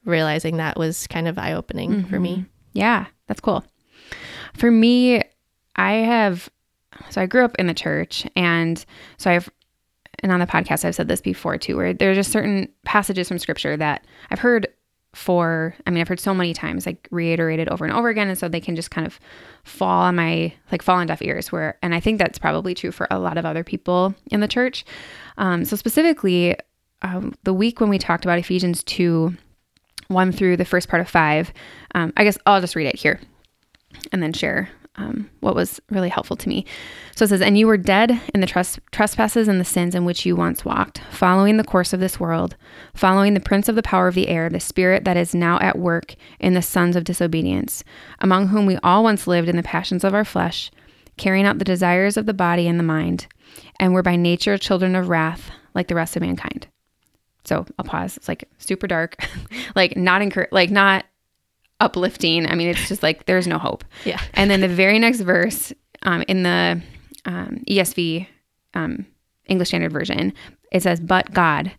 realizing 0.06 0.58
that 0.58 0.78
was 0.78 1.06
kind 1.08 1.28
of 1.28 1.38
eye-opening 1.38 2.06
for 2.06 2.20
me. 2.20 2.46
Yeah, 2.74 3.06
that's 3.28 3.40
cool. 3.40 3.64
For 4.56 4.72
me, 4.72 5.22
I 5.76 5.94
have 5.94 6.50
so 7.10 7.22
I 7.22 7.26
grew 7.26 7.44
up 7.44 7.56
in 7.58 7.68
the 7.68 7.74
church 7.74 8.26
and 8.36 8.84
so 9.18 9.32
I've 9.32 9.50
and 10.20 10.32
on 10.32 10.40
the 10.40 10.46
podcast 10.46 10.86
I've 10.86 10.96
said 10.96 11.08
this 11.08 11.22
before 11.22 11.58
too 11.58 11.76
where 11.76 11.94
there 11.94 12.12
are 12.12 12.16
just 12.16 12.32
certain 12.32 12.70
passages 12.86 13.28
from 13.28 13.40
scripture 13.40 13.76
that 13.78 14.06
I've 14.30 14.40
heard 14.40 14.68
for 15.14 15.76
I 15.86 15.92
mean 15.92 16.02
I've 16.02 16.08
heard 16.08 16.20
so 16.20 16.34
many 16.34 16.54
times 16.54 16.86
like 16.86 17.08
reiterated 17.12 17.70
over 17.70 17.86
and 17.86 17.94
over 17.94 18.10
again 18.10 18.30
and 18.30 18.38
so 18.38 18.48
they 18.48 18.60
can 18.60 18.76
just 18.76 18.92
kind 18.92 19.06
of 19.06 19.20
fall 19.64 20.04
on 20.04 20.16
my 20.16 20.54
like 20.72 20.82
fall 20.82 20.98
on 20.98 21.08
deaf 21.08 21.22
ears 21.22 21.52
where 21.52 21.78
and 21.82 21.94
I 21.94 22.00
think 22.00 22.20
that's 22.20 22.40
probably 22.40 22.74
true 22.74 22.92
for 22.92 23.08
a 23.12 23.20
lot 23.20 23.38
of 23.38 23.46
other 23.46 23.64
people 23.64 24.16
in 24.32 24.40
the 24.40 24.48
church. 24.48 24.86
Um, 25.38 25.66
so 25.66 25.76
specifically 25.76 26.56
um, 27.02 27.34
the 27.44 27.54
week 27.54 27.80
when 27.80 27.90
we 27.90 28.00
talked 28.00 28.26
about 28.26 28.40
Ephesians 28.40 28.84
2 28.84 29.36
1 30.08 30.32
through 30.32 30.58
the 30.58 30.66
first 30.66 30.90
part 30.90 31.02
of 31.02 31.10
5 31.10 31.54
um, 31.96 32.14
I 32.18 32.24
guess 32.24 32.38
I'll 32.46 32.62
just 32.62 32.76
read 32.76 32.88
it 32.88 32.96
here 32.96 33.20
and 34.12 34.22
then 34.22 34.34
share 34.34 34.70
um, 34.96 35.30
what 35.40 35.56
was 35.56 35.80
really 35.90 36.10
helpful 36.10 36.36
to 36.38 36.50
me. 36.50 36.66
So 37.16 37.26
it 37.26 37.30
says, 37.30 37.42
And 37.42 37.58
you 37.58 37.66
were 37.68 37.78
dead 37.78 38.22
in 38.34 38.42
the 38.42 38.48
tres- 38.48 38.80
trespasses 38.92 39.48
and 39.48 39.60
the 39.60 39.66
sins 39.66 39.96
in 39.96 40.06
which 40.06 40.26
you 40.26 40.36
once 40.36 40.64
walked, 40.64 41.02
following 41.12 41.58
the 41.58 41.64
course 41.64 41.94
of 41.94 42.00
this 42.00 42.20
world, 42.20 42.56
following 42.94 43.34
the 43.34 43.40
prince 43.40 43.68
of 43.68 43.76
the 43.76 43.84
power 43.84 44.08
of 44.08 44.16
the 44.16 44.28
air, 44.28 44.50
the 44.50 44.60
spirit 44.60 45.04
that 45.06 45.18
is 45.18 45.34
now 45.34 45.60
at 45.60 45.80
work 45.80 46.16
in 46.40 46.54
the 46.54 46.62
sons 46.62 46.96
of 46.96 47.04
disobedience, 47.04 47.84
among 48.20 48.48
whom 48.48 48.66
we 48.66 48.78
all 48.84 49.04
once 49.04 49.26
lived 49.26 49.50
in 49.50 49.58
the 49.58 49.64
passions 49.64 50.04
of 50.04 50.14
our 50.14 50.26
flesh, 50.26 50.70
carrying 51.18 51.46
out 51.46 51.58
the 51.58 51.66
desires 51.66 52.16
of 52.16 52.26
the 52.26 52.34
body 52.34 52.68
and 52.68 52.80
the 52.80 52.84
mind, 52.84 53.28
and 53.80 53.94
were 53.94 54.04
by 54.04 54.16
nature 54.16 54.58
children 54.58 54.96
of 54.96 55.10
wrath 55.10 55.50
like 55.74 55.88
the 55.88 55.96
rest 55.96 56.16
of 56.16 56.22
mankind. 56.22 56.68
So 57.46 57.66
I'll 57.78 57.86
pause. 57.86 58.16
It's 58.16 58.28
like 58.28 58.48
super 58.58 58.88
dark, 58.88 59.16
like 59.76 59.98
not 59.98 60.22
encour- 60.22 60.48
like 60.52 60.70
not 60.70 61.06
uplifting. 61.84 62.48
I 62.48 62.56
mean, 62.56 62.70
it's 62.70 62.88
just 62.88 63.04
like 63.04 63.26
there's 63.26 63.48
no 63.48 63.58
hope. 63.58 63.84
Yeah. 64.06 64.22
And 64.34 64.50
then 64.50 64.62
the 64.62 64.68
very 64.68 64.98
next 64.98 65.20
verse 65.22 65.74
um, 66.04 66.24
in 66.28 66.44
the 66.44 66.82
um, 67.26 67.64
ESV 67.70 68.28
um, 68.74 69.06
English 69.48 69.70
Standard 69.70 69.92
Version, 69.92 70.34
it 70.72 70.82
says, 70.82 71.00
"But 71.00 71.34
God." 71.34 71.72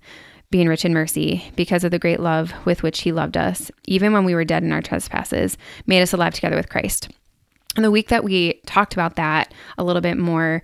Being 0.51 0.69
rich 0.69 0.85
in 0.85 0.95
mercy, 0.95 1.51
because 1.57 1.83
of 1.83 1.91
the 1.91 1.99
great 1.99 2.21
love 2.21 2.55
with 2.65 2.85
which 2.85 3.01
He 3.01 3.11
loved 3.11 3.37
us, 3.37 3.73
even 3.87 4.13
when 4.13 4.25
we 4.25 4.37
were 4.37 4.45
dead 4.45 4.63
in 4.63 4.71
our 4.71 4.83
trespasses, 4.83 5.59
made 5.85 6.01
us 6.01 6.13
alive 6.13 6.33
together 6.33 6.55
with 6.55 6.69
Christ. 6.69 7.09
And 7.75 7.85
the 7.85 7.91
week 7.91 8.09
that 8.09 8.23
we 8.23 8.61
talked 8.65 8.93
about 8.93 9.17
that 9.17 9.53
a 9.79 9.85
little 9.85 10.03
bit 10.03 10.17
more, 10.17 10.63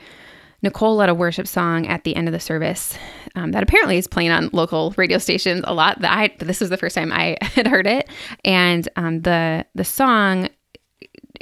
Nicole 0.62 0.96
led 0.96 1.08
a 1.08 1.14
worship 1.14 1.46
song 1.46 1.86
at 1.86 2.04
the 2.04 2.14
end 2.14 2.28
of 2.28 2.32
the 2.32 2.40
service 2.40 2.96
um, 3.34 3.52
that 3.52 3.62
apparently 3.62 3.96
is 3.96 4.06
playing 4.06 4.30
on 4.30 4.50
local 4.52 4.92
radio 4.96 5.18
stations 5.18 5.62
a 5.64 5.74
lot. 5.74 6.00
That 6.00 6.12
I 6.16 6.34
this 6.44 6.60
was 6.60 6.70
the 6.70 6.76
first 6.76 6.94
time 6.94 7.12
I 7.12 7.36
had 7.42 7.66
heard 7.66 7.86
it, 7.86 8.08
and 8.44 8.88
um, 8.96 9.22
the 9.22 9.64
the 9.74 9.84
song 9.84 10.48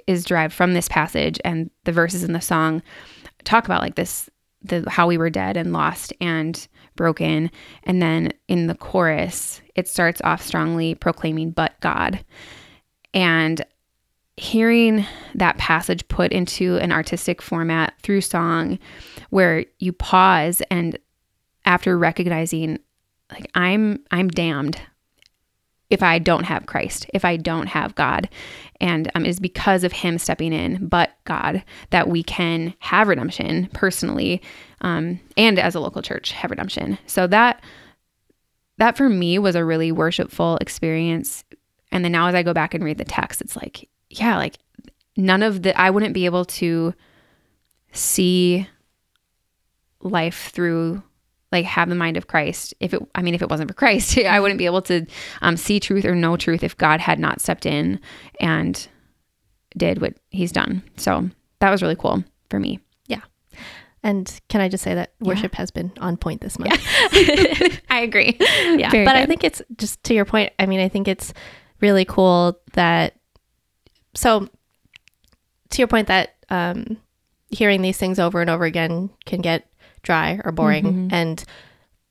is 0.06 0.24
derived 0.24 0.54
from 0.54 0.74
this 0.74 0.88
passage, 0.88 1.40
and 1.44 1.70
the 1.84 1.92
verses 1.92 2.22
in 2.22 2.32
the 2.32 2.40
song 2.40 2.82
talk 3.44 3.64
about 3.64 3.82
like 3.82 3.96
this 3.96 4.30
the 4.62 4.88
how 4.88 5.06
we 5.06 5.18
were 5.18 5.30
dead 5.30 5.56
and 5.56 5.72
lost 5.72 6.12
and 6.20 6.68
broken, 6.96 7.50
and 7.84 8.00
then 8.00 8.32
in 8.46 8.66
the 8.66 8.74
chorus 8.74 9.60
it 9.74 9.88
starts 9.88 10.20
off 10.22 10.42
strongly 10.42 10.94
proclaiming 10.94 11.50
"But 11.50 11.78
God," 11.80 12.24
and 13.14 13.64
hearing 14.38 15.04
that 15.34 15.58
passage 15.58 16.06
put 16.08 16.32
into 16.32 16.76
an 16.78 16.92
artistic 16.92 17.42
format 17.42 17.94
through 18.02 18.20
song 18.20 18.78
where 19.30 19.64
you 19.78 19.92
pause 19.92 20.62
and 20.70 20.98
after 21.64 21.98
recognizing 21.98 22.78
like 23.30 23.50
I'm 23.54 24.00
I'm 24.10 24.28
damned 24.28 24.80
if 25.90 26.02
I 26.02 26.18
don't 26.18 26.44
have 26.44 26.66
Christ, 26.66 27.06
if 27.14 27.24
I 27.24 27.38
don't 27.38 27.66
have 27.66 27.94
God. 27.94 28.28
And 28.80 29.10
um, 29.14 29.24
is 29.24 29.40
because 29.40 29.84
of 29.84 29.92
Him 29.92 30.18
stepping 30.18 30.52
in, 30.52 30.86
but 30.86 31.12
God, 31.24 31.64
that 31.90 32.08
we 32.08 32.22
can 32.22 32.74
have 32.78 33.08
redemption 33.08 33.68
personally 33.72 34.42
um, 34.82 35.18
and 35.36 35.58
as 35.58 35.74
a 35.74 35.80
local 35.80 36.02
church 36.02 36.32
have 36.32 36.50
redemption. 36.50 36.98
So 37.06 37.26
that 37.28 37.62
that 38.76 38.96
for 38.96 39.08
me 39.08 39.38
was 39.38 39.56
a 39.56 39.64
really 39.64 39.90
worshipful 39.90 40.58
experience 40.58 41.42
And 41.90 42.04
then 42.04 42.12
now 42.12 42.28
as 42.28 42.34
I 42.34 42.42
go 42.42 42.52
back 42.52 42.74
and 42.74 42.84
read 42.84 42.98
the 42.98 43.04
text, 43.04 43.40
it's 43.40 43.56
like, 43.56 43.88
yeah, 44.10 44.36
like 44.36 44.58
none 45.16 45.42
of 45.42 45.62
the, 45.62 45.78
I 45.78 45.90
wouldn't 45.90 46.14
be 46.14 46.24
able 46.24 46.44
to 46.44 46.94
see 47.92 48.68
life 50.00 50.50
through 50.52 51.02
like 51.50 51.64
have 51.64 51.88
the 51.88 51.94
mind 51.94 52.16
of 52.16 52.26
Christ. 52.26 52.74
If 52.80 52.92
it, 52.92 53.02
I 53.14 53.22
mean, 53.22 53.34
if 53.34 53.42
it 53.42 53.48
wasn't 53.48 53.70
for 53.70 53.74
Christ, 53.74 54.18
I 54.26 54.40
wouldn't 54.40 54.58
be 54.58 54.66
able 54.66 54.82
to 54.82 55.06
um, 55.40 55.56
see 55.56 55.80
truth 55.80 56.04
or 56.04 56.14
know 56.14 56.36
truth 56.36 56.62
if 56.62 56.76
God 56.76 57.00
had 57.00 57.18
not 57.18 57.40
stepped 57.40 57.66
in 57.66 58.00
and 58.40 58.86
did 59.76 60.00
what 60.00 60.14
He's 60.30 60.52
done. 60.52 60.82
So 60.96 61.28
that 61.60 61.70
was 61.70 61.82
really 61.82 61.96
cool 61.96 62.22
for 62.50 62.58
me. 62.58 62.80
Yeah. 63.06 63.22
And 64.02 64.40
can 64.48 64.60
I 64.60 64.68
just 64.68 64.84
say 64.84 64.94
that 64.94 65.12
worship 65.20 65.54
has 65.54 65.70
been 65.70 65.92
on 66.00 66.16
point 66.16 66.40
this 66.40 66.58
month? 66.58 66.72
I 67.90 68.00
agree. 68.02 68.36
yeah. 68.38 68.90
Very 68.90 69.04
but 69.04 69.16
I 69.16 69.26
think 69.26 69.42
it's 69.44 69.62
just 69.76 70.02
to 70.04 70.14
your 70.14 70.24
point. 70.24 70.52
I 70.58 70.66
mean, 70.66 70.80
I 70.80 70.88
think 70.88 71.08
it's 71.08 71.32
really 71.80 72.04
cool 72.04 72.58
that, 72.74 73.17
so 74.18 74.48
to 75.70 75.78
your 75.78 75.88
point 75.88 76.08
that 76.08 76.34
um, 76.50 76.96
hearing 77.50 77.82
these 77.82 77.96
things 77.98 78.18
over 78.18 78.40
and 78.40 78.50
over 78.50 78.64
again 78.64 79.10
can 79.26 79.40
get 79.40 79.70
dry 80.02 80.40
or 80.44 80.50
boring. 80.52 80.84
Mm-hmm. 80.84 81.08
And 81.14 81.44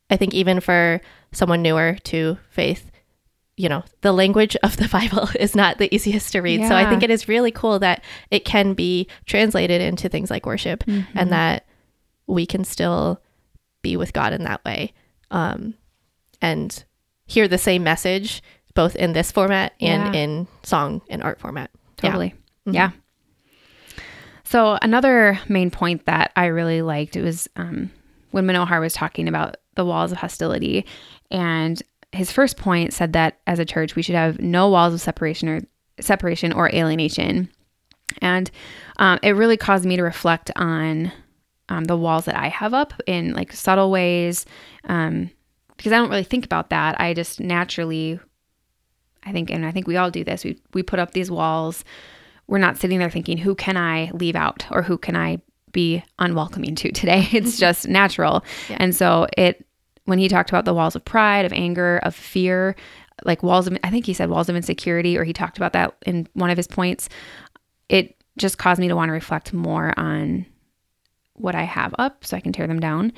I 0.10 0.16
think 0.18 0.34
even 0.34 0.60
for 0.60 1.02
someone 1.32 1.62
newer 1.62 1.98
to 2.06 2.38
faith, 2.50 2.92
you 3.56 3.68
know, 3.68 3.84
the 4.02 4.12
language 4.14 4.56
of 4.64 4.78
the 4.78 4.88
Bible 4.92 5.28
is 5.40 5.56
not 5.56 5.80
the 5.80 5.94
easiest 5.94 6.32
to 6.34 6.42
read. 6.42 6.68
So 6.68 6.76
I 6.76 6.88
think 6.90 7.04
it 7.04 7.10
is 7.10 7.28
really 7.28 7.52
cool 7.52 7.80
that 7.80 8.04
it 8.30 8.46
can 8.46 8.74
be 8.74 9.08
translated 9.26 9.82
into 9.82 10.08
things 10.10 10.30
like 10.30 10.46
worship 10.46 10.84
Mm-hmm. 10.86 11.18
and 11.18 11.32
that 11.32 11.66
we 12.28 12.46
can 12.46 12.64
still 12.64 13.22
be 13.82 13.98
with 13.98 14.14
God 14.14 14.34
in 14.34 14.44
that 14.44 14.64
way 14.66 14.94
um, 15.32 15.74
and 16.42 16.84
hear 17.26 17.48
the 17.48 17.58
same 17.58 17.84
message 17.84 18.44
both 18.76 18.96
in 18.96 19.14
this 19.14 19.32
format 19.32 19.74
and 19.82 20.14
Yeah. 20.14 20.22
in 20.22 20.48
song 20.64 21.02
and 21.10 21.24
art 21.24 21.40
format. 21.40 21.72
Yeah. 22.01 22.10
Totally. 22.10 22.34
Mhm. 22.68 22.74
Yeah. 22.74 22.92
So 24.44 24.77
another 24.82 25.39
main 25.50 25.72
point 25.72 26.06
that 26.06 26.32
I 26.36 26.46
really 26.46 26.82
liked 26.82 27.16
it 27.16 27.22
was 27.22 27.50
um, 27.58 27.92
when 28.32 28.46
Manohar 28.46 28.80
was 28.80 28.94
talking 28.94 29.27
about 29.27 29.58
the 29.75 29.86
walls 29.86 30.12
of 30.12 30.18
hostility, 30.20 30.86
and 31.30 31.82
his 32.13 32.32
first 32.32 32.58
point 32.58 32.94
said 32.94 33.13
that 33.13 33.39
as 33.46 33.60
a 33.60 33.66
church 33.66 33.96
we 33.96 34.01
should 34.01 34.16
have 34.16 34.39
no 34.39 34.70
walls 34.70 34.94
of 34.94 35.01
separation 35.01 35.50
or 35.50 35.62
separation 36.00 36.54
or 36.54 36.74
alienation, 36.74 37.50
and 38.22 38.50
um, 39.00 39.20
it 39.22 39.32
really 39.32 39.58
caused 39.58 39.86
me 39.86 39.98
to 39.98 40.04
reflect 40.04 40.50
on 40.56 41.12
um, 41.70 41.84
the 41.84 41.98
walls 41.98 42.25
that 42.25 42.36
I 42.38 42.48
have 42.48 42.74
up 42.74 42.94
in 43.06 43.34
like 43.34 43.51
subtle 43.51 43.92
ways, 43.92 44.46
um, 44.86 45.30
because 45.75 45.92
I 45.92 45.98
don't 45.98 46.10
really 46.10 46.24
think 46.24 46.46
about 46.46 46.70
that. 46.70 47.00
I 47.01 47.13
just 47.13 47.42
naturally 47.42 48.20
I 49.28 49.32
think, 49.32 49.50
and 49.50 49.66
I 49.66 49.72
think 49.72 49.88
we 49.88 49.98
all 49.98 50.10
do 50.10 50.24
this. 50.24 50.44
We 50.44 50.60
we 50.74 50.82
put 50.84 51.00
up 51.00 51.12
these 51.12 51.30
walls. 51.30 51.84
We're 52.48 52.60
not 52.60 52.78
sitting 52.78 53.00
there 53.00 53.10
thinking, 53.10 53.38
who 53.38 53.56
can 53.56 53.76
I 53.76 54.10
leave 54.14 54.36
out 54.36 54.66
or 54.72 54.82
who 54.82 54.98
can 54.98 55.18
I 55.18 55.42
be 55.74 56.04
unwelcoming 56.18 56.76
to 56.76 56.92
today? 56.92 57.28
It's 57.34 57.60
just 57.60 57.88
natural. 57.88 58.44
Yeah. 58.70 58.78
And 58.80 58.96
so 58.96 59.28
it 59.38 59.66
when 60.06 60.20
he 60.20 60.30
talked 60.30 60.50
about 60.50 60.64
the 60.64 60.74
walls 60.74 60.96
of 60.96 61.04
pride, 61.04 61.46
of 61.46 61.52
anger, 61.52 61.98
of 62.04 62.16
fear, 62.16 62.76
like 63.26 63.44
walls 63.44 63.68
of 63.68 63.78
I 63.84 63.90
think 63.90 64.06
he 64.06 64.14
said 64.14 64.30
walls 64.30 64.48
of 64.48 64.56
insecurity, 64.56 65.18
or 65.18 65.26
he 65.26 65.34
talked 65.34 65.58
about 65.58 65.74
that 65.74 65.96
in 66.06 66.28
one 66.34 66.50
of 66.50 66.58
his 66.58 66.68
points. 66.68 67.10
It 67.90 68.16
just 68.38 68.58
caused 68.58 68.80
me 68.80 68.88
to 68.88 68.96
want 68.96 69.10
to 69.10 69.14
reflect 69.14 69.52
more 69.52 69.94
on 69.98 70.46
what 71.34 71.56
I 71.56 71.64
have 71.64 71.94
up 72.00 72.24
so 72.26 72.38
I 72.38 72.40
can 72.40 72.54
tear 72.54 72.68
them 72.68 72.80
down. 72.80 73.12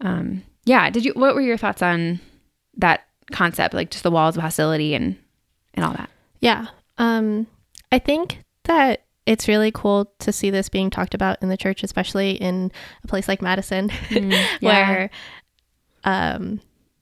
Um, 0.00 0.42
yeah. 0.64 0.90
Did 0.90 1.04
you? 1.04 1.12
What 1.14 1.34
were 1.34 1.40
your 1.40 1.56
thoughts 1.56 1.80
on 1.80 2.20
that 2.76 3.04
concept, 3.30 3.74
like 3.74 3.90
just 3.90 4.04
the 4.04 4.10
walls 4.10 4.36
of 4.36 4.42
hostility 4.42 4.94
and 4.94 5.16
and 5.78 5.84
all 5.86 5.94
that? 5.94 6.10
Yeah. 6.40 6.66
Um, 6.98 7.46
I 7.92 7.98
think 7.98 8.42
that 8.64 9.04
it's 9.26 9.46
really 9.48 9.70
cool 9.70 10.12
to 10.20 10.32
see 10.32 10.50
this 10.50 10.68
being 10.68 10.90
talked 10.90 11.14
about 11.14 11.42
in 11.42 11.48
the 11.48 11.56
church, 11.56 11.82
especially 11.82 12.32
in 12.32 12.70
a 13.04 13.06
place 13.06 13.28
like 13.28 13.40
Madison, 13.42 13.90
where, 14.60 15.10
um, 16.04 16.60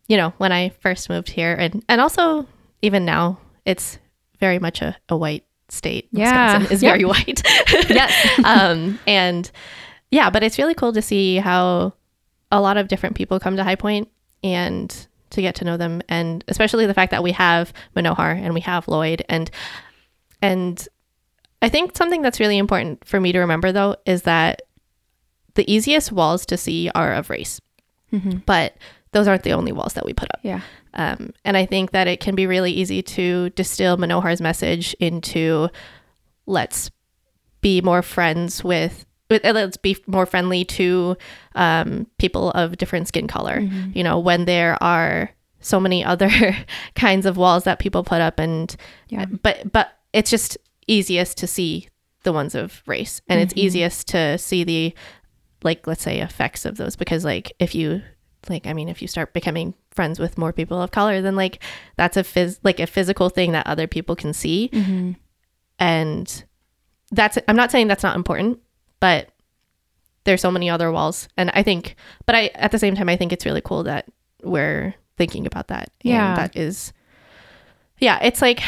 you 0.08 0.16
know, 0.16 0.32
when 0.38 0.52
I 0.52 0.70
first 0.80 1.08
moved 1.08 1.30
here, 1.30 1.54
and 1.54 1.84
and 1.88 2.00
also 2.00 2.46
even 2.82 3.04
now, 3.04 3.38
it's 3.64 3.98
very 4.40 4.58
much 4.58 4.82
a, 4.82 4.96
a 5.08 5.16
white 5.16 5.44
state. 5.68 6.08
Yeah. 6.12 6.52
Wisconsin 6.58 6.72
is 6.74 6.82
Yep. 6.82 6.92
very 6.92 7.04
white. 7.12 7.42
Yes. 7.88 8.40
um, 8.44 8.98
and 9.06 9.50
yeah, 10.10 10.30
but 10.30 10.42
it's 10.42 10.58
really 10.58 10.74
cool 10.74 10.92
to 10.92 11.02
see 11.02 11.36
how 11.36 11.94
a 12.52 12.60
lot 12.60 12.76
of 12.76 12.88
different 12.88 13.16
people 13.16 13.40
come 13.40 13.56
to 13.56 13.64
High 13.64 13.74
Point 13.76 14.08
and 14.44 15.06
to 15.30 15.42
get 15.42 15.54
to 15.56 15.64
know 15.64 15.76
them, 15.76 16.02
and 16.08 16.44
especially 16.48 16.86
the 16.86 16.94
fact 16.94 17.10
that 17.10 17.22
we 17.22 17.32
have 17.32 17.72
Manohar 17.96 18.32
and 18.40 18.54
we 18.54 18.60
have 18.60 18.86
Lloyd, 18.88 19.24
and 19.28 19.50
and 20.42 20.86
I 21.62 21.68
think 21.68 21.96
something 21.96 22.22
that's 22.22 22.40
really 22.40 22.58
important 22.58 23.04
for 23.06 23.18
me 23.20 23.32
to 23.32 23.38
remember 23.40 23.72
though 23.72 23.96
is 24.04 24.22
that 24.22 24.62
the 25.54 25.70
easiest 25.72 26.12
walls 26.12 26.44
to 26.46 26.56
see 26.56 26.90
are 26.94 27.14
of 27.14 27.30
race, 27.30 27.60
Mhm. 28.12 28.44
but 28.44 28.76
those 29.12 29.26
aren't 29.26 29.42
the 29.44 29.54
only 29.54 29.72
walls 29.72 29.94
that 29.94 30.04
we 30.04 30.12
put 30.12 30.28
up. 30.34 30.40
Yeah. 30.42 30.60
Um, 30.92 31.32
and 31.44 31.56
I 31.56 31.64
think 31.64 31.92
that 31.92 32.06
it 32.08 32.20
can 32.20 32.34
be 32.34 32.46
really 32.46 32.70
easy 32.72 33.02
to 33.02 33.48
distill 33.50 33.96
Manohar's 33.96 34.42
message 34.42 34.94
into 35.00 35.68
let's 36.44 36.90
be 37.62 37.80
more 37.80 38.02
friends 38.02 38.62
with, 38.62 39.05
let's 39.30 39.76
be 39.76 39.96
more 40.06 40.26
friendly 40.26 40.64
to 40.64 41.16
um, 41.54 42.06
people 42.18 42.50
of 42.52 42.76
different 42.78 43.08
skin 43.08 43.26
color. 43.26 43.58
You 43.94 44.04
know, 44.04 44.18
when 44.18 44.44
there 44.44 44.80
are 44.82 45.30
so 45.60 45.80
many 45.80 46.04
other 46.04 46.30
kinds 46.94 47.26
of 47.26 47.36
walls 47.36 47.64
that 47.64 47.78
people 47.78 48.04
put 48.04 48.20
up, 48.20 48.38
and 48.38 48.74
Yeah. 49.08 49.24
but 49.26 49.72
but 49.72 49.88
it's 50.12 50.30
just 50.30 50.56
easiest 50.86 51.38
to 51.38 51.46
see 51.46 51.88
the 52.22 52.32
ones 52.32 52.54
of 52.54 52.82
race, 52.86 53.20
and 53.28 53.40
it's 53.40 53.52
easiest 53.56 54.08
to 54.08 54.38
see 54.38 54.64
the 54.64 54.94
like 55.62 55.86
let's 55.86 56.02
say 56.02 56.20
effects 56.20 56.64
of 56.64 56.76
those 56.76 56.94
because 56.96 57.24
like 57.24 57.52
if 57.58 57.74
you 57.74 58.02
like 58.48 58.66
i 58.66 58.72
mean 58.72 58.88
if 58.88 59.00
you 59.02 59.08
start 59.08 59.32
becoming 59.32 59.74
friends 59.90 60.20
with 60.20 60.36
more 60.38 60.52
people 60.52 60.80
of 60.80 60.90
color 60.92 61.20
then 61.22 61.34
like 61.34 61.60
that's 61.96 62.16
a 62.16 62.22
phys 62.22 62.60
like 62.62 62.78
a 62.78 62.86
physical 62.86 63.30
thing 63.30 63.52
that 63.52 63.66
other 63.66 63.86
people 63.88 64.14
can 64.14 64.32
see 64.32 64.68
Mm-hmm. 64.72 65.12
and 65.78 66.44
that's 67.10 67.38
i'm 67.48 67.56
not 67.56 67.70
saying 67.70 67.88
that's 67.88 68.02
not 68.02 68.16
important 68.16 68.58
but 69.00 69.30
there's 70.24 70.40
so 70.40 70.50
many 70.50 70.68
other 70.68 70.90
walls. 70.90 71.28
And 71.36 71.50
i 71.54 71.62
think 71.62 71.96
but 72.26 72.34
i 72.34 72.46
at 72.54 72.72
the 72.72 72.78
same 72.78 72.94
time 72.94 73.08
i 73.08 73.16
think 73.16 73.32
it's 73.32 73.46
really 73.46 73.60
cool 73.60 73.84
that 73.84 74.06
we're 74.42 74.94
thinking 75.16 75.46
about 75.46 75.68
that. 75.68 75.90
And 76.04 76.12
Yeah. 76.12 76.34
that 76.36 76.56
is 76.56 76.92
yeah 77.98 78.18
it's 78.22 78.42
like 78.42 78.62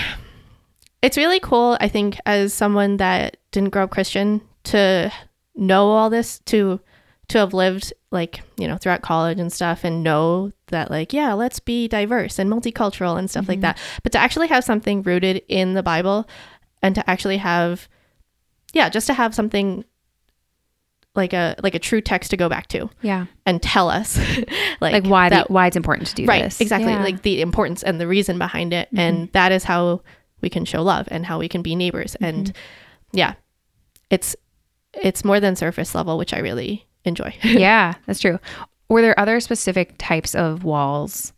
it's 1.03 1.17
really 1.17 1.41
cool 1.41 1.77
i 1.81 1.89
think 1.89 2.19
as 2.25 2.55
someone 2.55 2.97
that 2.97 3.37
didn't 3.53 3.71
grow 3.71 3.85
up 3.85 3.91
christian 3.91 4.41
to 4.65 5.13
know 5.55 5.91
all 5.91 6.09
this 6.11 6.39
to 6.41 6.81
to 7.29 7.39
have 7.39 7.53
lived 7.53 7.93
like 8.11 8.41
you 8.57 8.67
know 8.67 8.77
throughout 8.77 9.03
college 9.03 9.39
and 9.39 9.53
stuff 9.53 9.85
and 9.85 10.03
know 10.03 10.51
that 10.69 10.91
like 10.91 11.13
yeah 11.13 11.35
let's 11.35 11.61
be 11.61 11.87
diverse 11.87 12.39
and 12.39 12.51
multicultural 12.51 13.19
and 13.19 13.29
stuff 13.31 13.49
like 13.49 13.57
mm-hmm. 13.57 13.63
that. 13.63 13.79
But 14.03 14.13
to 14.13 14.19
actually 14.19 14.49
have 14.49 14.65
something 14.65 15.03
rooted 15.03 15.43
in 15.49 15.75
the 15.75 15.83
bible 15.83 16.27
and 16.83 16.95
to 16.95 17.09
actually 17.11 17.37
have 17.39 17.89
yeah 18.73 18.89
just 18.89 19.07
to 19.09 19.15
have 19.15 19.35
something 19.35 19.85
like 21.19 21.35
a 21.35 21.55
like 21.63 21.75
a 21.75 21.79
true 21.79 22.01
text 22.01 22.31
to 22.31 22.37
go 22.39 22.49
back 22.49 22.69
to 22.69 22.89
Yeah. 23.03 23.27
and 23.45 23.61
tell 23.61 23.91
us 23.91 24.17
like, 24.81 24.93
Like, 24.95 25.05
why 25.05 25.29
that 25.29 25.49
the, 25.49 25.53
why 25.53 25.67
it's 25.67 25.77
important 25.77 26.09
to 26.09 26.15
do 26.15 26.25
right 26.25 26.43
this. 26.45 26.61
exactly 26.61 26.89
Yeah. 26.91 26.97
Mm-hmm. 26.97 27.05
like 27.05 27.23
the 27.23 27.43
importance 27.43 27.83
and 27.83 28.01
the 28.01 28.07
reason 28.09 28.39
behind 28.39 28.73
it 28.73 28.89
and 28.97 29.31
that 29.33 29.53
is 29.53 29.65
how 29.65 30.01
we 30.41 30.49
can 30.49 30.65
show 30.65 30.83
love 30.83 31.07
and 31.11 31.27
how 31.27 31.39
we 31.39 31.49
can 31.49 31.61
be 31.63 31.77
neighbors 31.77 32.15
and 32.21 32.47
Mm-hmm. 32.49 33.19
yeah 33.19 33.35
it's 34.09 34.35
it's 34.95 35.25
more 35.25 35.39
than 35.41 35.55
surface 35.57 35.95
level 35.95 36.17
which 36.17 36.33
i 36.33 36.39
really 36.39 36.87
enjoy 37.05 37.35
yeah, 37.43 37.95
that's 38.07 38.21
true. 38.21 38.39
Were 38.89 39.03
there 39.03 39.19
other 39.21 39.39
specific 39.41 39.95
types 39.99 40.35
of 40.35 40.65
walls 40.65 41.33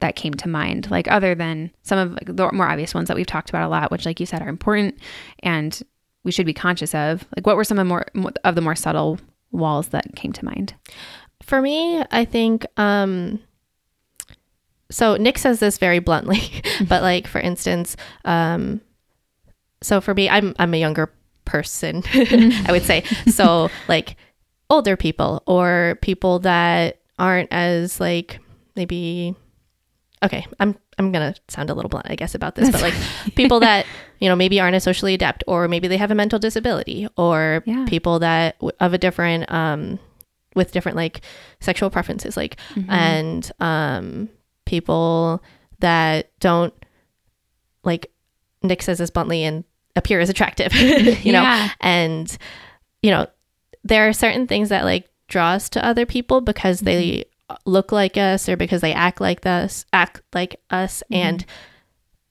that 0.00 0.14
came 0.16 0.34
to 0.34 0.48
mind, 0.48 0.90
like 0.90 1.08
other 1.10 1.34
than 1.34 1.70
some 1.82 1.98
of 1.98 2.12
like, 2.12 2.26
the 2.36 2.52
more 2.52 2.68
obvious 2.68 2.94
ones 2.94 3.08
that 3.08 3.16
we've 3.16 3.26
talked 3.26 3.48
about 3.50 3.64
a 3.64 3.68
lot, 3.68 3.90
which, 3.90 4.04
like 4.06 4.20
you 4.20 4.26
said, 4.26 4.42
are 4.42 4.48
important 4.48 4.96
and 5.40 5.80
we 6.28 6.32
should 6.32 6.46
be 6.46 6.54
conscious 6.54 6.94
of? 6.94 7.24
Like, 7.34 7.46
what 7.46 7.56
were 7.56 7.64
some 7.64 7.78
of 7.78 7.86
more 7.86 8.06
of 8.44 8.54
the 8.54 8.60
more 8.60 8.76
subtle 8.76 9.18
walls 9.50 9.88
that 9.88 10.14
came 10.14 10.32
to 10.34 10.44
mind? 10.44 10.74
for 11.48 11.62
me 11.62 12.02
i 12.10 12.24
think 12.24 12.66
um 12.76 13.40
so 14.90 15.16
nick 15.16 15.38
says 15.38 15.60
this 15.60 15.78
very 15.78 15.98
bluntly 15.98 16.40
but 16.88 17.02
like 17.02 17.26
for 17.26 17.40
instance 17.40 17.96
um 18.24 18.80
so 19.82 20.00
for 20.00 20.14
me 20.14 20.28
i'm 20.28 20.54
i'm 20.58 20.74
a 20.74 20.78
younger 20.78 21.12
person 21.44 22.02
i 22.14 22.66
would 22.68 22.82
say 22.82 23.02
so 23.28 23.70
like 23.88 24.16
older 24.68 24.96
people 24.96 25.42
or 25.46 25.98
people 26.02 26.38
that 26.40 27.00
aren't 27.18 27.50
as 27.50 27.98
like 27.98 28.40
maybe 28.76 29.34
okay 30.22 30.46
i'm 30.60 30.76
i'm 30.98 31.12
gonna 31.12 31.34
sound 31.48 31.70
a 31.70 31.74
little 31.74 31.88
blunt 31.88 32.06
i 32.10 32.14
guess 32.16 32.34
about 32.34 32.54
this 32.54 32.70
but 32.70 32.80
like 32.82 32.94
people 33.36 33.60
that 33.60 33.86
you 34.20 34.28
know 34.28 34.34
maybe 34.36 34.58
aren't 34.60 34.74
as 34.74 34.82
socially 34.84 35.14
adept 35.14 35.44
or 35.46 35.68
maybe 35.68 35.86
they 35.88 35.96
have 35.96 36.10
a 36.10 36.14
mental 36.14 36.38
disability 36.38 37.06
or 37.16 37.62
Yeah. 37.66 37.84
people 37.88 38.18
that 38.20 38.58
w- 38.58 38.76
of 38.80 38.94
a 38.94 38.98
different 38.98 39.50
um 39.52 39.98
with 40.56 40.72
different 40.72 40.96
like 40.96 41.20
sexual 41.60 41.88
preferences 41.90 42.36
like 42.36 42.56
and 42.88 43.50
um 43.60 44.28
people 44.64 45.42
that 45.80 46.30
don't 46.40 46.74
like 47.84 48.10
Nick 48.62 48.82
says 48.82 48.98
this 48.98 49.10
bluntly 49.10 49.44
and 49.44 49.62
appear 49.94 50.20
as 50.20 50.28
attractive, 50.28 50.74
you 51.24 51.32
know, 51.32 51.42
Yeah. 51.42 51.70
and 51.80 52.36
you 53.02 53.10
know, 53.12 53.26
there 53.84 54.08
are 54.08 54.12
certain 54.12 54.46
things 54.48 54.68
that 54.70 54.84
like 54.84 55.08
draw 55.28 55.50
us 55.50 55.68
to 55.70 55.84
other 55.84 56.04
people 56.04 56.40
because 56.40 56.80
they 56.80 57.24
look 57.64 57.92
like 57.92 58.16
us 58.16 58.48
or 58.48 58.56
because 58.56 58.80
they 58.80 58.92
act 58.92 59.20
like 59.20 59.44
us, 59.46 59.84
act 59.92 60.22
like 60.34 60.60
us, 60.70 61.02
mm-hmm. 61.10 61.14
and 61.22 61.46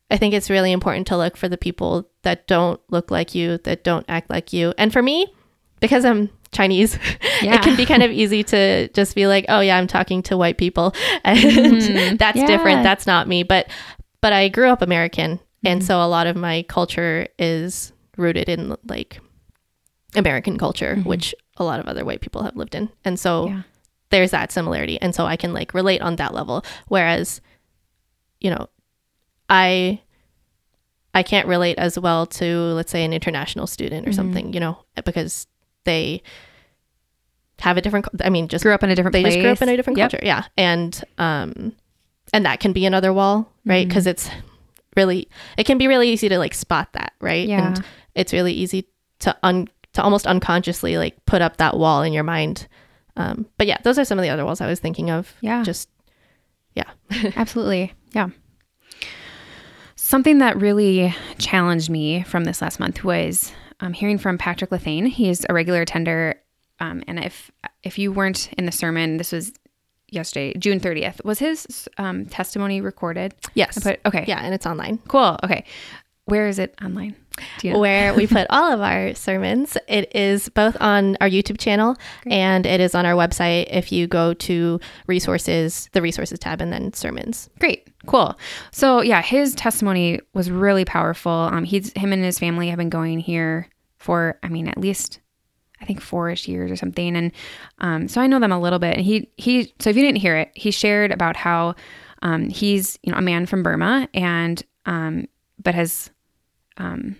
I 0.09 0.17
think 0.17 0.33
it's 0.33 0.49
really 0.49 0.71
important 0.71 1.07
to 1.07 1.17
look 1.17 1.35
for 1.35 1.49
the 1.49 1.57
people 1.57 2.09
that 2.23 2.47
don't 2.47 2.79
look 2.89 3.11
like 3.11 3.35
you, 3.35 3.57
that 3.59 3.83
don't 3.83 4.05
act 4.07 4.29
like 4.29 4.53
you. 4.53 4.73
And 4.77 4.93
for 4.93 5.01
me, 5.01 5.27
because 5.79 6.05
I'm 6.05 6.29
Chinese, 6.51 6.97
Yeah. 7.41 7.55
it 7.55 7.61
can 7.61 7.75
be 7.75 7.85
kind 7.85 8.03
of 8.03 8.11
easy 8.11 8.43
to 8.45 8.87
just 8.89 9.15
be 9.15 9.27
like, 9.27 9.45
"Oh 9.49 9.59
yeah, 9.59 9.77
I'm 9.77 9.87
talking 9.87 10.23
to 10.23 10.37
white 10.37 10.57
people," 10.57 10.93
and 11.23 11.37
Mhm. 11.39 12.17
that's 12.23 12.37
Yeah. 12.37 12.47
different. 12.47 12.83
That's 12.83 13.05
not 13.05 13.27
me. 13.27 13.43
But 13.43 13.69
but 14.21 14.33
I 14.33 14.47
grew 14.49 14.69
up 14.69 14.81
American, 14.81 15.39
and 15.65 15.81
mm-hmm. 15.81 15.85
so 15.87 16.01
a 16.01 16.07
lot 16.07 16.25
of 16.27 16.35
my 16.35 16.63
culture 16.67 17.27
is 17.37 17.91
rooted 18.17 18.49
in 18.49 18.75
like 18.87 19.19
American 20.15 20.57
culture, 20.57 20.95
mm-hmm. 20.95 21.07
which 21.09 21.35
a 21.57 21.63
lot 21.63 21.79
of 21.79 21.87
other 21.87 22.05
white 22.05 22.21
people 22.21 22.43
have 22.43 22.55
lived 22.55 22.75
in, 22.75 22.89
and 23.03 23.19
so 23.19 23.47
Yeah. 23.47 23.61
There's 24.09 24.31
that 24.31 24.51
similarity, 24.51 24.99
and 25.01 25.13
so 25.13 25.25
I 25.25 25.35
can 25.37 25.53
like 25.53 25.73
relate 25.73 26.01
on 26.01 26.15
that 26.17 26.33
level. 26.33 26.63
Whereas, 26.87 27.41
you 28.39 28.49
know, 28.49 28.67
I 29.49 30.01
I 31.13 31.23
can't 31.23 31.47
relate 31.47 31.77
as 31.79 31.97
well 31.97 32.25
to 32.27 32.45
let's 32.73 32.91
say 32.91 33.03
an 33.03 33.13
international 33.13 33.67
student 33.67 34.07
or 34.07 34.13
something, 34.13 34.53
you 34.53 34.59
know, 34.59 34.77
because 35.05 35.47
they 35.83 36.21
have 37.59 37.77
a 37.77 37.81
different. 37.81 38.05
I 38.23 38.29
mean, 38.29 38.47
just 38.47 38.63
grew 38.63 38.73
up 38.73 38.83
in 38.83 38.89
a 38.91 38.95
different 38.95 39.13
they 39.13 39.21
place. 39.23 39.33
just 39.33 39.41
grew 39.43 39.51
up 39.51 39.61
in 39.61 39.69
a 39.69 39.75
different 39.75 39.97
Yep. 39.97 40.11
culture 40.11 40.25
yeah 40.25 40.43
and 40.57 41.03
um 41.17 41.73
and 42.33 42.45
that 42.45 42.59
can 42.59 42.71
be 42.73 42.85
another 42.85 43.11
wall 43.13 43.51
right 43.65 43.81
Mm-hmm. 43.81 43.87
because 43.89 44.05
it's 44.07 44.29
really 44.95 45.27
it 45.57 45.65
can 45.65 45.77
be 45.77 45.87
really 45.87 46.09
easy 46.09 46.29
to 46.29 46.37
like 46.37 46.53
spot 46.53 46.89
that 46.93 47.13
right 47.19 47.47
Yeah. 47.47 47.67
and 47.75 47.83
it's 48.15 48.31
really 48.33 48.53
easy 48.53 48.87
to 49.19 49.35
un 49.43 49.67
to 49.93 50.03
almost 50.03 50.27
unconsciously 50.27 50.97
like 50.97 51.15
put 51.25 51.41
up 51.41 51.57
that 51.57 51.77
wall 51.77 52.03
in 52.03 52.13
your 52.13 52.23
mind 52.23 52.67
um 53.17 53.45
but 53.57 53.67
yeah 53.67 53.77
those 53.83 53.99
are 53.99 54.05
some 54.05 54.17
of 54.17 54.23
the 54.23 54.29
other 54.29 54.45
walls 54.45 54.61
i 54.61 54.67
was 54.67 54.79
thinking 54.79 55.09
of 55.11 55.33
Yeah. 55.41 55.63
just 55.63 55.89
yeah 56.75 56.89
Absolutely. 57.35 57.93
Yeah. 58.13 58.29
Something 59.95 60.37
that 60.39 60.57
really 60.57 61.13
challenged 61.39 61.89
me 61.89 62.23
from 62.23 62.43
this 62.45 62.61
last 62.61 62.79
month 62.79 63.03
was 63.03 63.51
um, 63.79 63.93
hearing 63.93 64.17
from 64.17 64.37
Patrick 64.37 64.69
Lethane. 64.69 65.07
He's 65.07 65.45
a 65.49 65.53
regular 65.53 65.81
attender. 65.81 66.35
Um, 66.79 67.03
and 67.07 67.19
if 67.23 67.49
if 67.83 67.97
you 67.97 68.11
weren't 68.11 68.49
in 68.57 68.65
the 68.65 68.71
sermon, 68.71 69.17
this 69.17 69.31
was 69.31 69.53
yesterday, 70.09 70.53
June 70.57 70.79
30th. 70.79 71.23
Was 71.25 71.39
his 71.39 71.89
um, 71.97 72.25
testimony 72.27 72.79
recorded? 72.79 73.33
yes 73.55 73.79
put, 73.79 73.99
okay. 74.05 74.23
yeah 74.27 74.39
and 74.43 74.53
it's 74.53 74.65
online 74.67 74.99
Cool. 75.07 75.37
Okay. 75.43 75.65
Where 76.27 76.47
is 76.47 76.59
it 76.59 76.75
online? 76.83 77.15
You 77.61 77.73
know? 77.73 77.79
where 77.79 78.13
we 78.13 78.27
put 78.27 78.47
all 78.49 78.73
of 78.73 78.81
our 78.81 79.13
sermons. 79.13 79.77
It 79.87 80.13
is 80.13 80.49
both 80.49 80.75
on 80.81 81.15
our 81.21 81.29
YouTube 81.29 81.57
channel 81.57 81.95
and 82.25 82.65
it 82.65 82.81
is 82.81 82.95
on 82.95 83.05
our 83.05 83.13
website. 83.13 83.67
If 83.69 83.91
you 83.91 84.07
go 84.07 84.33
to 84.33 84.79
resources, 85.07 85.87
the 85.93 86.01
resources 86.01 86.37
tab, 86.39 86.59
and 86.59 86.73
then 86.73 86.91
sermons. 86.93 87.49
Great, 87.59 87.87
cool. 88.07 88.37
So 88.71 89.01
yeah, 89.01 89.21
his 89.21 89.55
testimony 89.55 90.19
was 90.33 90.51
really 90.51 90.83
powerful. 90.83 91.31
Um, 91.31 91.63
he's 91.63 91.93
him 91.93 92.11
and 92.11 92.23
his 92.23 92.39
family 92.39 92.67
have 92.69 92.77
been 92.77 92.89
going 92.89 93.19
here 93.19 93.69
for, 93.97 94.37
I 94.43 94.49
mean, 94.49 94.67
at 94.67 94.77
least 94.77 95.21
I 95.79 95.85
think 95.85 96.01
four-ish 96.01 96.47
years 96.47 96.71
or 96.71 96.75
something, 96.75 97.15
and 97.15 97.31
um, 97.77 98.07
so 98.07 98.19
I 98.19 98.27
know 98.27 98.39
them 98.39 98.51
a 98.51 98.59
little 98.59 98.79
bit. 98.79 98.97
And 98.97 99.05
he 99.05 99.29
he, 99.37 99.73
so 99.79 99.91
if 99.91 99.95
you 99.95 100.01
didn't 100.01 100.19
hear 100.19 100.35
it, 100.35 100.51
he 100.55 100.71
shared 100.71 101.11
about 101.11 101.37
how 101.37 101.75
um, 102.23 102.49
he's 102.49 102.97
you 103.03 103.11
know 103.11 103.17
a 103.17 103.21
man 103.21 103.45
from 103.45 103.63
Burma 103.63 104.09
and 104.13 104.63
um, 104.87 105.27
but 105.61 105.75
has 105.75 106.09
um, 106.77 107.15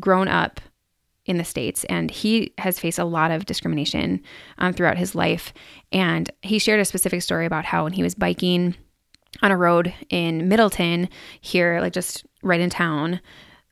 grown 0.00 0.28
up 0.28 0.60
in 1.26 1.38
the 1.38 1.44
states 1.44 1.84
and 1.84 2.10
he 2.10 2.52
has 2.58 2.78
faced 2.78 2.98
a 2.98 3.04
lot 3.04 3.30
of 3.30 3.46
discrimination 3.46 4.20
um, 4.58 4.74
throughout 4.74 4.98
his 4.98 5.14
life. 5.14 5.54
And 5.90 6.30
he 6.42 6.58
shared 6.58 6.80
a 6.80 6.84
specific 6.84 7.22
story 7.22 7.46
about 7.46 7.64
how 7.64 7.84
when 7.84 7.94
he 7.94 8.02
was 8.02 8.14
biking 8.14 8.74
on 9.42 9.50
a 9.50 9.56
road 9.56 9.92
in 10.10 10.48
middleton 10.48 11.08
here 11.40 11.80
like 11.80 11.92
just 11.92 12.24
right 12.44 12.60
in 12.60 12.70
town 12.70 13.20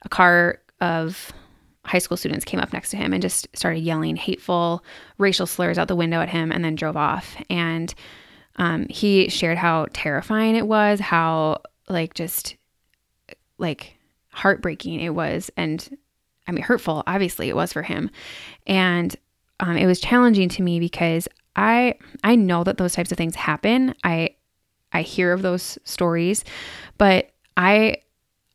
a 0.05 0.09
car 0.09 0.59
of 0.81 1.33
high 1.85 1.99
school 1.99 2.16
students 2.16 2.45
came 2.45 2.61
up 2.61 2.73
next 2.73 2.90
to 2.90 2.97
him 2.97 3.12
and 3.12 3.23
just 3.23 3.49
started 3.55 3.81
yelling 3.81 4.16
hateful 4.16 4.85
racial 5.18 5.47
slurs 5.47 5.79
out 5.79 5.88
the 5.88 5.97
window 5.97 6.21
at 6.21 6.29
him 6.29 6.53
and 6.53 6.64
then 6.64 6.75
drove 6.75 6.97
off. 6.97 7.37
And 7.51 7.92
um, 8.57 8.87
he 8.88 9.29
shared 9.29 9.59
how 9.59 9.87
terrifying 9.92 10.57
it 10.57 10.66
was 10.66 11.01
how 11.01 11.62
like 11.88 12.14
just 12.14 12.57
like 13.59 13.97
heartbreaking 14.33 15.01
it 15.01 15.11
was 15.11 15.51
and 15.57 15.97
I 16.47 16.53
mean 16.53 16.64
hurtful 16.64 17.03
obviously 17.07 17.49
it 17.49 17.57
was 17.57 17.73
for 17.73 17.83
him. 17.83 18.11
And 18.66 19.14
um, 19.61 19.77
it 19.77 19.87
was 19.87 20.01
challenging 20.01 20.49
to 20.51 20.62
me 20.62 20.81
because 20.81 21.29
I 21.55 21.95
I 22.25 22.37
know 22.37 22.64
that 22.64 22.79
those 22.79 22.95
types 22.95 23.12
of 23.12 23.18
things 23.18 23.37
happen. 23.37 23.95
I 24.05 24.37
I 24.92 25.03
hear 25.03 25.33
of 25.33 25.42
those 25.42 25.79
stories 25.85 26.45
but 26.99 27.31
I 27.57 27.99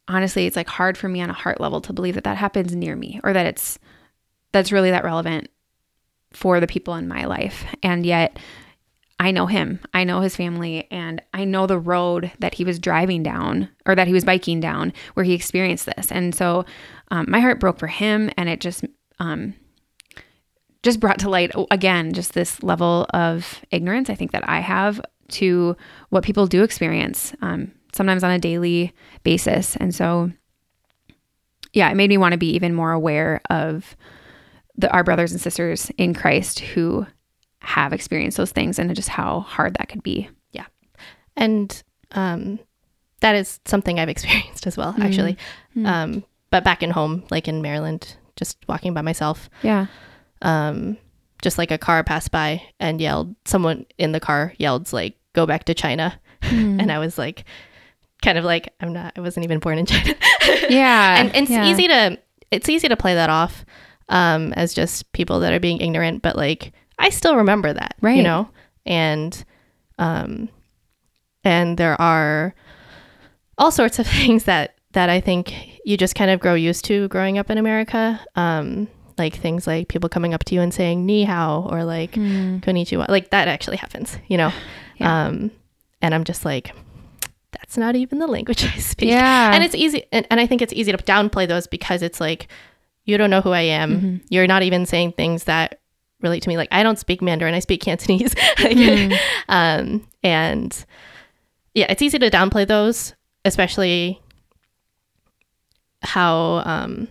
honestly 0.07 0.45
it's 0.45 0.55
like 0.55 0.67
hard 0.67 0.97
for 0.97 1.07
me 1.07 1.21
on 1.21 1.29
a 1.29 1.33
heart 1.33 1.59
level 1.59 1.81
to 1.81 1.93
believe 1.93 2.15
that 2.15 2.23
that 2.23 2.37
happens 2.37 2.75
near 2.75 2.95
me 2.95 3.19
or 3.23 3.33
that 3.33 3.45
it's 3.45 3.79
that's 4.51 4.71
really 4.71 4.91
that 4.91 5.03
relevant 5.03 5.49
for 6.31 6.59
the 6.59 6.67
people 6.67 6.95
in 6.95 7.07
my 7.07 7.25
life. 7.25 7.65
And 7.83 8.05
yet 8.05 8.37
I 9.19 9.31
know 9.31 9.47
him. 9.47 9.79
I 9.93 10.03
know 10.03 10.21
his 10.21 10.35
family 10.35 10.87
and 10.91 11.21
I 11.33 11.43
know 11.43 11.65
the 11.65 11.79
road 11.79 12.31
that 12.39 12.53
he 12.53 12.63
was 12.63 12.77
driving 12.77 13.23
down 13.23 13.69
or 13.85 13.95
that 13.95 14.07
he 14.07 14.13
was 14.13 14.23
biking 14.23 14.59
down 14.59 14.93
where 15.15 15.23
he 15.23 15.33
experienced 15.33 15.87
this. 15.87 16.11
And 16.11 16.35
so 16.35 16.65
um, 17.09 17.25
my 17.27 17.39
heart 17.39 17.59
broke 17.59 17.79
for 17.79 17.87
him 17.87 18.29
and 18.37 18.47
it 18.47 18.61
just 18.61 18.85
um, 19.19 19.55
just 20.83 20.99
brought 20.99 21.19
to 21.19 21.29
light 21.29 21.51
again 21.71 22.13
just 22.13 22.33
this 22.33 22.61
level 22.61 23.07
of 23.13 23.61
ignorance 23.71 24.09
I 24.09 24.15
think 24.15 24.31
that 24.31 24.47
I 24.47 24.59
have 24.59 25.01
to 25.29 25.75
what 26.09 26.23
people 26.23 26.45
do 26.45 26.63
experience 26.63 27.33
um, 27.41 27.71
sometimes 27.93 28.23
on 28.23 28.31
a 28.31 28.39
daily 28.39 28.93
basis. 29.23 29.75
And 29.77 29.93
so 29.95 30.31
yeah, 31.73 31.89
it 31.89 31.95
made 31.95 32.09
me 32.09 32.17
want 32.17 32.33
to 32.33 32.37
be 32.37 32.51
even 32.51 32.73
more 32.73 32.91
aware 32.91 33.41
of 33.49 33.95
the 34.75 34.91
our 34.91 35.03
brothers 35.03 35.31
and 35.31 35.41
sisters 35.41 35.91
in 35.97 36.13
Christ 36.13 36.59
who 36.59 37.07
have 37.67 37.91
experienced 37.91 38.37
those 38.37 38.51
things 38.53 38.79
and 38.79 38.95
just 38.95 39.09
how 39.09 39.41
hard 39.41 39.75
that 39.75 39.89
could 39.89 40.01
be. 40.01 40.29
Yeah. 40.51 40.65
And 41.35 41.83
um, 42.13 42.59
that 43.19 43.35
is 43.35 43.59
something 43.65 43.99
I've 43.99 44.07
experienced 44.15 44.65
as 44.65 44.77
well, 44.77 44.95
actually. 45.01 45.37
Mm. 45.75 45.85
Um, 45.85 46.23
but 46.49 46.63
back 46.63 46.81
in 46.81 46.91
home, 46.91 47.23
like 47.29 47.47
in 47.49 47.61
Maryland, 47.61 48.15
just 48.37 48.57
walking 48.69 48.93
by 48.93 49.01
myself, 49.01 49.49
Yeah. 49.63 49.87
um, 50.41 50.97
just 51.41 51.57
like 51.57 51.71
a 51.71 51.77
car 51.77 52.03
passed 52.05 52.31
by 52.31 52.61
and 52.79 53.01
yelled. 53.01 53.35
Someone 53.45 53.85
in 53.97 54.13
the 54.13 54.19
car 54.21 54.53
yelled 54.57 54.91
like, 54.93 55.17
"Go 55.33 55.45
back 55.45 55.65
to 55.65 55.73
China," 55.73 56.19
Mm. 56.41 56.79
and 56.81 56.91
I 56.91 56.99
was 56.99 57.17
like, 57.17 57.43
kind 58.23 58.37
of 58.37 58.45
like, 58.45 58.73
I'm 58.79 58.93
not. 58.93 59.13
I 59.17 59.21
wasn't 59.21 59.43
even 59.43 59.59
born 59.59 59.77
in 59.77 59.85
China. 59.93 60.15
Yeah. 60.69 61.19
and, 61.19 61.35
and 61.35 61.43
it's 61.43 61.51
yeah. 61.51 61.67
easy 61.69 61.87
to 61.89 62.17
it's 62.49 62.69
easy 62.69 62.87
to 62.87 62.95
play 62.95 63.13
that 63.15 63.29
off 63.29 63.65
um, 64.09 64.53
as 64.53 64.73
just 64.73 65.11
people 65.11 65.41
that 65.41 65.51
are 65.51 65.59
being 65.59 65.79
ignorant, 65.81 66.21
but 66.21 66.35
like 66.37 66.71
I 66.99 67.09
still 67.09 67.35
remember 67.35 67.73
that, 67.73 67.95
Right. 68.01 68.17
You 68.17 68.23
know, 68.23 68.49
and 68.85 69.43
um, 69.99 70.49
and 71.43 71.77
there 71.77 71.99
are 72.01 72.53
all 73.57 73.71
sorts 73.71 73.99
of 73.99 74.07
things 74.17 74.43
that 74.45 74.75
that 74.93 75.09
I 75.09 75.19
think 75.19 75.53
you 75.85 75.97
just 75.97 76.15
kind 76.15 76.31
of 76.31 76.39
grow 76.39 76.53
used 76.55 76.85
to 76.85 77.07
growing 77.09 77.37
up 77.37 77.49
in 77.49 77.57
America. 77.57 78.19
Um, 78.35 78.87
like 79.17 79.35
things 79.35 79.65
like 79.65 79.87
people 79.87 80.09
coming 80.09 80.33
up 80.35 80.43
to 80.43 80.53
you 80.53 80.61
and 80.61 80.71
saying 80.71 81.03
ni 81.05 81.23
hao 81.23 81.67
or 81.71 81.83
like 81.83 82.11
Mm. 82.11 82.61
konnichiwa, 82.63 83.07
like 83.09 83.31
that 83.31 83.47
actually 83.47 83.77
happens, 83.77 84.17
you 84.27 84.37
know. 84.37 84.51
Yeah. 84.99 85.25
Um, 85.27 85.51
and 86.01 86.15
I'm 86.15 86.23
just 86.23 86.43
like, 86.43 86.71
that's 87.51 87.77
not 87.77 87.95
even 87.95 88.17
the 88.17 88.25
language 88.25 88.63
I 88.65 88.77
speak 88.79 89.09
Yeah. 89.17 89.53
and 89.53 89.63
it's 89.63 89.75
easy 89.75 90.03
and, 90.11 90.25
and 90.31 90.39
i 90.39 90.47
think 90.47 90.61
it's 90.63 90.73
easy 90.73 90.91
to 90.91 90.97
downplay 90.97 91.47
those 91.47 91.65
because 91.67 92.01
it's 92.01 92.19
like 92.19 92.47
you 93.05 93.15
don't 93.17 93.29
know 93.29 93.41
who 93.41 93.51
i 93.51 93.61
am 93.61 93.91
Mm-hmm. 93.95 94.15
you're 94.29 94.47
not 94.47 94.63
even 94.63 94.85
saying 94.87 95.11
things 95.13 95.43
that 95.45 95.79
relate 96.21 96.41
to 96.43 96.49
me 96.49 96.57
like 96.57 96.67
i 96.71 96.81
don't 96.83 96.97
speak 96.99 97.21
mandarin 97.21 97.53
i 97.53 97.59
speak 97.59 97.81
cantonese 97.81 98.33
Like, 98.59 98.75
Mm-hmm. 98.77 99.13
um 99.49 100.07
and 100.23 100.85
yeah 101.73 101.85
it's 101.89 102.01
easy 102.01 102.17
to 102.19 102.29
downplay 102.29 102.67
those 102.67 103.13
especially 103.45 104.19
how 106.01 106.61
um 106.65 107.07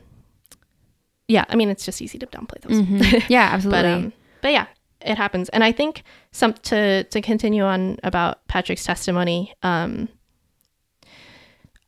yeah 1.28 1.44
i 1.48 1.56
mean 1.56 1.68
it's 1.70 1.84
just 1.84 2.00
easy 2.02 2.18
to 2.18 2.26
downplay 2.26 2.60
those 2.62 2.80
Mhm. 2.80 3.24
Yeah, 3.28 3.50
absolutely. 3.52 3.82
but 3.82 3.86
um 3.86 4.12
but 4.42 4.52
yeah 4.52 4.66
it 5.00 5.16
happens 5.16 5.48
and 5.50 5.62
i 5.62 5.70
think 5.72 6.02
some 6.32 6.52
to 6.54 7.04
to 7.04 7.20
continue 7.20 7.62
on 7.62 7.98
about 8.02 8.46
patrick's 8.48 8.84
testimony 8.84 9.54
um 9.62 10.08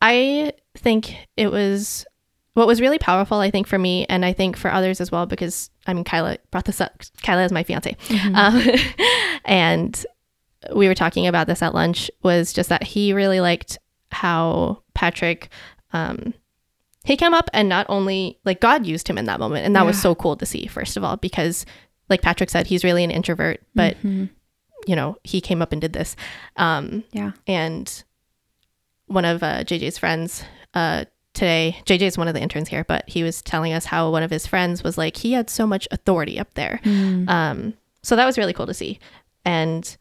i 0.02 0.52
think 0.76 1.14
it 1.36 1.50
was 1.50 2.04
what 2.54 2.66
was 2.66 2.80
really 2.80 2.98
powerful 2.98 3.38
i 3.38 3.50
think 3.50 3.66
for 3.66 3.78
me 3.78 4.04
and 4.08 4.24
i 4.24 4.32
think 4.32 4.56
for 4.56 4.72
others 4.72 5.00
as 5.00 5.10
well 5.10 5.26
because 5.26 5.70
i 5.88 5.92
mean 5.92 6.04
kyla 6.04 6.38
brought 6.52 6.64
this 6.66 6.80
up 6.80 7.02
kyla 7.22 7.42
is 7.44 7.50
my 7.52 7.64
fiance 7.64 7.96
um, 8.34 8.62
and 9.44 10.06
we 10.74 10.86
were 10.88 10.94
talking 10.94 11.26
about 11.26 11.46
this 11.48 11.62
at 11.62 11.74
lunch 11.74 12.10
was 12.22 12.52
just 12.52 12.68
that 12.68 12.82
he 12.84 13.12
really 13.12 13.40
liked 13.40 13.78
how 14.12 14.80
patrick 14.94 15.48
um 15.92 16.32
he 17.04 17.16
came 17.16 17.32
up 17.32 17.48
and 17.54 17.70
not 17.70 17.86
only 17.88 18.38
like 18.44 18.60
God 18.60 18.84
used 18.84 19.08
him 19.08 19.16
in 19.16 19.24
that 19.26 19.40
moment, 19.40 19.64
and 19.64 19.74
that 19.74 19.86
was 19.86 19.98
so 19.98 20.14
cool 20.14 20.36
to 20.36 20.44
see. 20.44 20.66
First 20.66 20.94
of 20.98 21.04
all, 21.04 21.16
because 21.16 21.64
like 22.10 22.20
Patrick 22.20 22.50
said, 22.50 22.66
he's 22.66 22.84
really 22.84 23.02
an 23.02 23.10
introvert, 23.10 23.62
but 23.74 23.96
Mhm. 24.02 24.28
you 24.86 24.94
know 24.94 25.16
he 25.24 25.40
came 25.40 25.62
up 25.62 25.72
and 25.72 25.80
did 25.80 25.94
this. 25.94 26.16
Um, 26.56 27.04
yeah. 27.12 27.30
and 27.46 28.04
one 29.06 29.24
of 29.24 29.42
uh, 29.42 29.64
JJ's 29.64 29.96
friends 29.96 30.44
uh, 30.74 31.06
today, 31.38 31.80
JJ 31.86 32.02
is 32.02 32.18
one 32.18 32.28
of 32.28 32.34
the 32.34 32.40
interns 32.40 32.68
here, 32.68 32.84
but 32.84 33.08
he 33.08 33.22
was 33.22 33.40
telling 33.42 33.72
us 33.72 33.84
how 33.86 34.10
one 34.10 34.22
of 34.22 34.30
his 34.30 34.46
friends 34.46 34.82
was 34.84 34.98
like 34.98 35.16
he 35.16 35.32
had 35.32 35.48
so 35.48 35.66
much 35.66 35.88
authority 35.90 36.38
up 36.38 36.52
there. 36.54 36.80
Mm. 36.84 37.28
Um, 37.28 37.74
so 38.02 38.16
that 38.16 38.26
was 38.26 38.36
really 38.36 38.52
cool 38.52 38.66
to 38.66 38.74
see. 38.74 38.98
And 39.44 39.96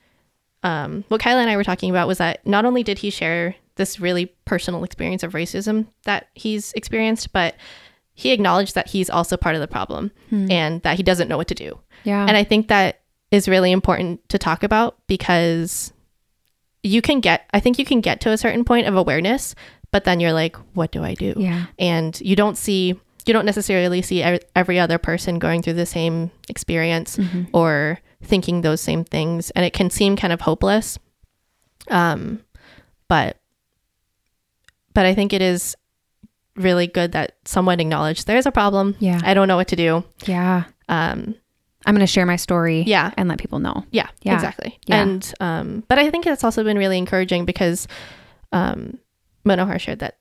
um, 0.64 1.04
what 1.08 1.22
Kyla 1.22 1.42
and 1.42 1.50
I 1.50 1.56
were 1.56 1.64
talking 1.64 1.90
about 1.90 2.08
was 2.08 2.18
that 2.18 2.46
not 2.46 2.66
only 2.66 2.84
did 2.84 3.00
he 3.00 3.10
share 3.10 3.56
this 3.76 4.00
really 4.00 4.26
personal 4.46 4.84
experience 4.84 5.24
of 5.24 5.34
racism 5.34 5.88
that 6.04 6.28
he's 6.34 6.74
experienced, 6.74 7.32
but 7.32 7.56
he 8.16 8.32
acknowledged 8.32 8.74
that 8.76 8.88
he's 8.90 9.10
also 9.10 9.38
part 9.38 9.56
of 9.56 9.62
the 9.62 9.68
problem 9.68 10.12
Hmm. 10.30 10.52
and 10.52 10.82
that 10.82 10.98
he 10.98 11.04
doesn't 11.04 11.28
know 11.28 11.38
what 11.38 11.48
to 11.50 11.56
do. 11.56 11.80
yeah. 12.04 12.26
And 12.28 12.36
I 12.36 12.44
think 12.44 12.68
that 12.70 13.02
is 13.30 13.48
really 13.48 13.72
important 13.72 14.28
to 14.30 14.38
talk 14.40 14.64
about 14.64 14.98
because 15.08 15.94
you 16.84 17.02
can 17.02 17.20
get, 17.20 17.48
I 17.54 17.60
think 17.60 17.78
you 17.78 17.86
can 17.86 18.02
get 18.02 18.22
to 18.22 18.32
a 18.32 18.38
certain 18.38 18.64
point 18.64 18.88
of 18.88 18.96
awareness, 18.96 19.54
but 19.98 20.04
then 20.04 20.20
you're 20.20 20.32
like, 20.34 20.56
what 20.76 20.92
do 20.92 21.04
I 21.04 21.16
do? 21.16 21.34
yeah. 21.38 21.66
And 21.80 22.22
you 22.22 22.36
don't 22.36 22.56
see, 22.56 22.94
you 23.26 23.34
don't 23.34 23.46
necessarily 23.48 24.04
see 24.04 24.22
every 24.56 24.78
other 24.80 25.00
person 25.00 25.40
going 25.40 25.64
through 25.64 25.74
the 25.74 25.88
same 25.88 26.30
experience 26.50 27.18
Mhm. 27.18 27.48
or 27.52 27.98
thinking 28.22 28.62
those 28.62 28.80
same 28.80 29.04
things. 29.04 29.50
And 29.56 29.66
it 29.66 29.74
can 29.74 29.90
seem 29.90 30.16
kind 30.16 30.32
of 30.32 30.42
hopeless. 30.42 31.00
Um, 31.90 32.42
but, 33.08 33.38
but 34.94 35.08
I 35.08 35.16
think 35.16 35.34
it 35.34 35.42
is 35.42 35.76
really 36.56 36.86
good 36.86 37.14
that 37.14 37.38
someone 37.46 37.80
acknowledged 37.80 38.28
there's 38.28 38.46
a 38.46 38.52
problem. 38.52 38.96
Yeah. 39.00 39.20
I 39.24 39.34
don't 39.34 39.48
know 39.48 39.58
what 39.58 39.70
to 39.70 39.76
do. 39.76 40.04
Yeah. 40.28 40.66
Um, 40.90 41.34
I'm 41.88 41.96
going 41.96 42.06
to 42.06 42.14
share 42.14 42.26
my 42.28 42.36
story 42.36 42.82
yeah. 42.86 43.14
and 43.18 43.28
let 43.30 43.40
people 43.40 43.58
know. 43.60 43.84
Yeah, 43.90 44.10
Yeah. 44.22 44.36
exactly. 44.36 44.78
Yeah. 44.86 45.02
And 45.02 45.34
um, 45.40 45.84
but 45.88 45.98
I 45.98 46.12
think 46.12 46.28
it's 46.28 46.44
also 46.44 46.64
been 46.64 46.78
really 46.78 47.00
encouraging 47.00 47.46
because 47.46 47.88
um, 48.52 49.00
Manohar 49.48 49.80
shared 49.80 50.00
that 50.00 50.18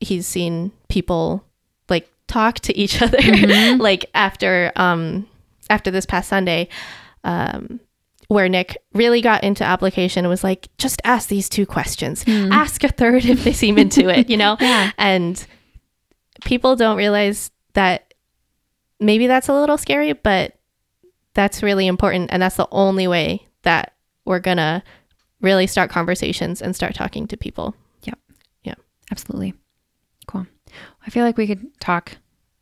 he's 0.00 0.26
seen 0.26 0.72
people 0.88 1.44
like 1.88 2.10
talk 2.26 2.56
to 2.60 2.76
each 2.76 3.00
other 3.02 3.18
Mhm. 3.18 3.78
like 3.80 4.06
after 4.14 4.72
um 4.76 5.26
after 5.70 5.90
this 5.90 6.06
past 6.06 6.28
Sunday, 6.28 6.68
um, 7.24 7.80
where 8.28 8.48
Nick 8.48 8.76
really 8.92 9.20
got 9.20 9.42
into 9.44 9.64
application 9.64 10.24
and 10.24 10.28
was 10.30 10.44
like, 10.44 10.68
just 10.78 11.00
ask 11.04 11.28
these 11.28 11.48
two 11.48 11.66
questions. 11.66 12.24
Mm. 12.24 12.52
Ask 12.52 12.84
a 12.84 12.88
third 12.88 13.24
if 13.24 13.42
they 13.44 13.52
seem 13.52 13.78
into 13.78 14.08
it, 14.08 14.28
you 14.30 14.36
know? 14.36 14.56
Yeah. 14.60 14.90
And 14.98 15.44
people 16.44 16.76
don't 16.76 16.96
realize 16.96 17.50
that 17.74 18.14
maybe 19.00 19.26
that's 19.26 19.48
a 19.48 19.52
little 19.54 19.78
scary, 19.78 20.12
but 20.12 20.56
that's 21.34 21.62
really 21.62 21.86
important. 21.88 22.30
And 22.32 22.40
that's 22.42 22.56
the 22.56 22.68
only 22.70 23.06
way 23.08 23.46
that 23.62 23.94
we're 24.24 24.40
going 24.40 24.56
to 24.58 24.82
really 25.40 25.66
start 25.66 25.90
conversations 25.90 26.62
and 26.62 26.74
start 26.76 26.94
talking 26.94 27.26
to 27.28 27.36
people. 27.36 27.74
Absolutely. 29.10 29.54
Cool. 30.26 30.46
I 31.06 31.10
feel 31.10 31.24
like 31.24 31.36
we 31.36 31.46
could 31.46 31.78
talk 31.80 32.16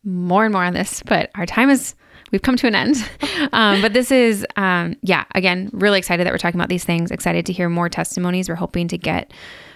more 0.05 0.45
and 0.45 0.53
more 0.53 0.65
on 0.65 0.75
this, 0.75 1.03
but 1.07 1.31
our 1.35 1.47
time 1.47 1.71
is, 1.71 1.95
we've 2.31 2.43
come 2.43 2.57
to 2.57 2.67
an 2.67 2.75
end. 2.75 2.97
Um, 3.53 3.83
but 3.83 3.93
this 3.93 4.11
is, 4.11 4.47
um, 4.57 4.97
yeah, 5.03 5.25
again, 5.35 5.69
really 5.73 5.99
excited 5.99 6.27
that 6.27 6.33
we're 6.33 6.39
talking 6.39 6.59
about 6.59 6.71
these 6.71 6.85
things, 6.85 7.11
excited 7.11 7.47
to 7.47 7.53
hear 7.53 7.69
more 7.69 7.89
testimonies. 7.89 8.49
We're 8.49 8.55
hoping 8.55 8.89
to 8.89 8.99
get 8.99 9.33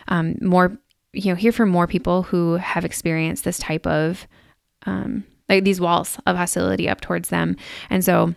um, 0.08 0.36
more, 0.40 0.78
you 1.12 1.30
know, 1.30 1.36
hear 1.36 1.52
from 1.52 1.68
more 1.68 1.86
people 1.86 2.22
who 2.22 2.54
have 2.54 2.84
experienced 2.84 3.44
this 3.44 3.58
type 3.58 3.86
of, 3.86 4.26
um, 4.86 5.24
like 5.48 5.64
these 5.64 5.80
walls 5.80 6.18
of 6.26 6.36
hostility 6.36 6.88
up 6.88 7.00
towards 7.00 7.28
them. 7.28 7.56
And 7.90 8.04
so 8.04 8.34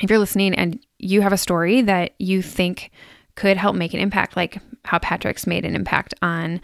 if 0.00 0.08
you're 0.08 0.18
listening 0.18 0.54
and 0.54 0.78
you 0.98 1.20
have 1.22 1.32
a 1.32 1.38
story 1.38 1.82
that 1.82 2.12
you 2.18 2.42
think 2.42 2.90
could 3.34 3.56
help 3.56 3.74
make 3.76 3.92
an 3.92 4.00
impact, 4.00 4.36
like 4.36 4.58
how 4.84 4.98
Patrick's 4.98 5.46
made 5.46 5.64
an 5.64 5.74
impact 5.74 6.14
on 6.22 6.60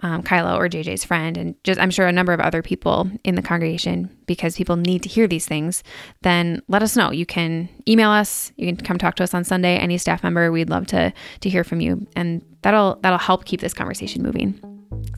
um, 0.00 0.22
Kyla 0.22 0.56
or 0.56 0.68
JJ's 0.68 1.04
friend, 1.04 1.36
and 1.36 1.54
just 1.64 1.78
I'm 1.80 1.90
sure 1.90 2.06
a 2.06 2.12
number 2.12 2.32
of 2.32 2.40
other 2.40 2.62
people 2.62 3.10
in 3.24 3.34
the 3.34 3.42
congregation, 3.42 4.14
because 4.26 4.56
people 4.56 4.76
need 4.76 5.02
to 5.02 5.08
hear 5.08 5.26
these 5.28 5.46
things, 5.46 5.82
then 6.22 6.62
let 6.68 6.82
us 6.82 6.96
know. 6.96 7.10
You 7.10 7.26
can 7.26 7.68
email 7.88 8.10
us. 8.10 8.52
You 8.56 8.66
can 8.74 8.76
come 8.84 8.98
talk 8.98 9.14
to 9.16 9.22
us 9.22 9.34
on 9.34 9.44
Sunday. 9.44 9.76
Any 9.76 9.98
staff 9.98 10.22
member, 10.22 10.50
we'd 10.50 10.70
love 10.70 10.86
to 10.88 11.12
to 11.40 11.48
hear 11.48 11.64
from 11.64 11.80
you, 11.80 12.06
and 12.16 12.42
that'll 12.62 12.98
that'll 13.02 13.18
help 13.18 13.44
keep 13.44 13.60
this 13.60 13.74
conversation 13.74 14.22
moving. 14.22 14.58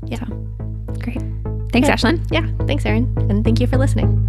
Yeah. 0.04 0.18
So, 0.18 0.26
great. 1.00 1.20
Thanks, 1.72 1.88
Yeah. 1.88 1.94
Ashlyn. 1.94 2.26
Yeah. 2.30 2.66
Thanks, 2.66 2.84
Erin. 2.84 3.14
And 3.30 3.44
thank 3.44 3.60
you 3.60 3.66
for 3.66 3.78
listening. 3.78 4.28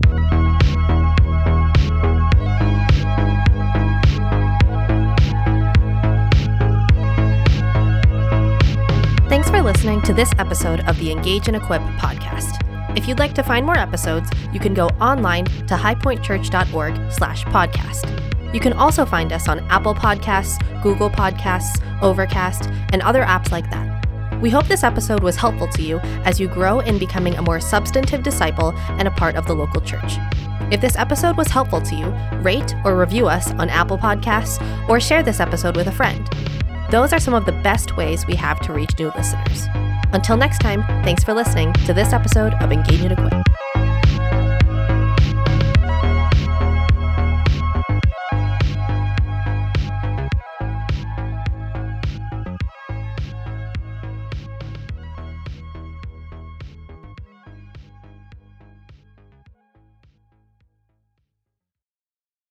For 9.53 9.61
listening 9.61 10.01
to 10.01 10.15
this 10.15 10.31
episode 10.39 10.79
of 10.89 10.97
the 10.97 11.11
Engage 11.11 11.47
and 11.47 11.55
Equip 11.55 11.79
podcast. 11.99 12.57
If 12.97 13.07
you'd 13.07 13.19
like 13.19 13.35
to 13.35 13.43
find 13.43 13.63
more 13.63 13.77
episodes, 13.77 14.27
you 14.51 14.59
can 14.59 14.73
go 14.73 14.87
online 14.99 15.45
to 15.45 15.75
highpointchurch.org 15.75 17.11
slash 17.11 17.45
podcast. 17.45 18.51
You 18.51 18.59
can 18.59 18.73
also 18.73 19.05
find 19.05 19.31
us 19.31 19.47
on 19.47 19.59
Apple 19.69 19.93
Podcasts, 19.93 20.57
Google 20.81 21.07
Podcasts, 21.07 21.79
Overcast, 22.01 22.71
and 22.93 23.03
other 23.03 23.21
apps 23.21 23.51
like 23.51 23.69
that. 23.69 24.41
We 24.41 24.49
hope 24.49 24.65
this 24.65 24.83
episode 24.83 25.21
was 25.21 25.35
helpful 25.35 25.67
to 25.67 25.83
you 25.83 25.99
as 26.25 26.39
you 26.39 26.47
grow 26.47 26.79
in 26.79 26.97
becoming 26.97 27.35
a 27.35 27.43
more 27.43 27.59
substantive 27.59 28.23
disciple 28.23 28.73
and 28.97 29.07
a 29.07 29.11
part 29.11 29.35
of 29.35 29.45
the 29.45 29.53
local 29.53 29.81
church. 29.81 30.13
If 30.71 30.81
this 30.81 30.95
episode 30.95 31.37
was 31.37 31.49
helpful 31.49 31.79
to 31.79 31.95
you, 31.95 32.07
rate 32.41 32.73
or 32.83 32.97
review 32.97 33.27
us 33.27 33.51
on 33.51 33.69
Apple 33.69 33.99
Podcasts 33.99 34.59
or 34.89 34.99
share 34.99 35.21
this 35.21 35.39
episode 35.39 35.75
with 35.75 35.85
a 35.85 35.91
friend. 35.91 36.27
Those 36.91 37.13
are 37.13 37.19
some 37.19 37.33
of 37.33 37.45
the 37.45 37.51
best 37.51 37.97
ways 37.97 38.25
we 38.27 38.35
have 38.35 38.59
to 38.61 38.73
reach 38.73 38.97
new 38.99 39.11
listeners. 39.15 39.67
Until 40.13 40.37
next 40.37 40.59
time, 40.59 40.83
thanks 41.03 41.23
for 41.23 41.33
listening 41.33 41.73
to 41.85 41.93
this 41.93 42.13
episode 42.13 42.53
of 42.55 42.71
Engage 42.71 43.01
and 43.01 43.11
Equip. 43.13 43.42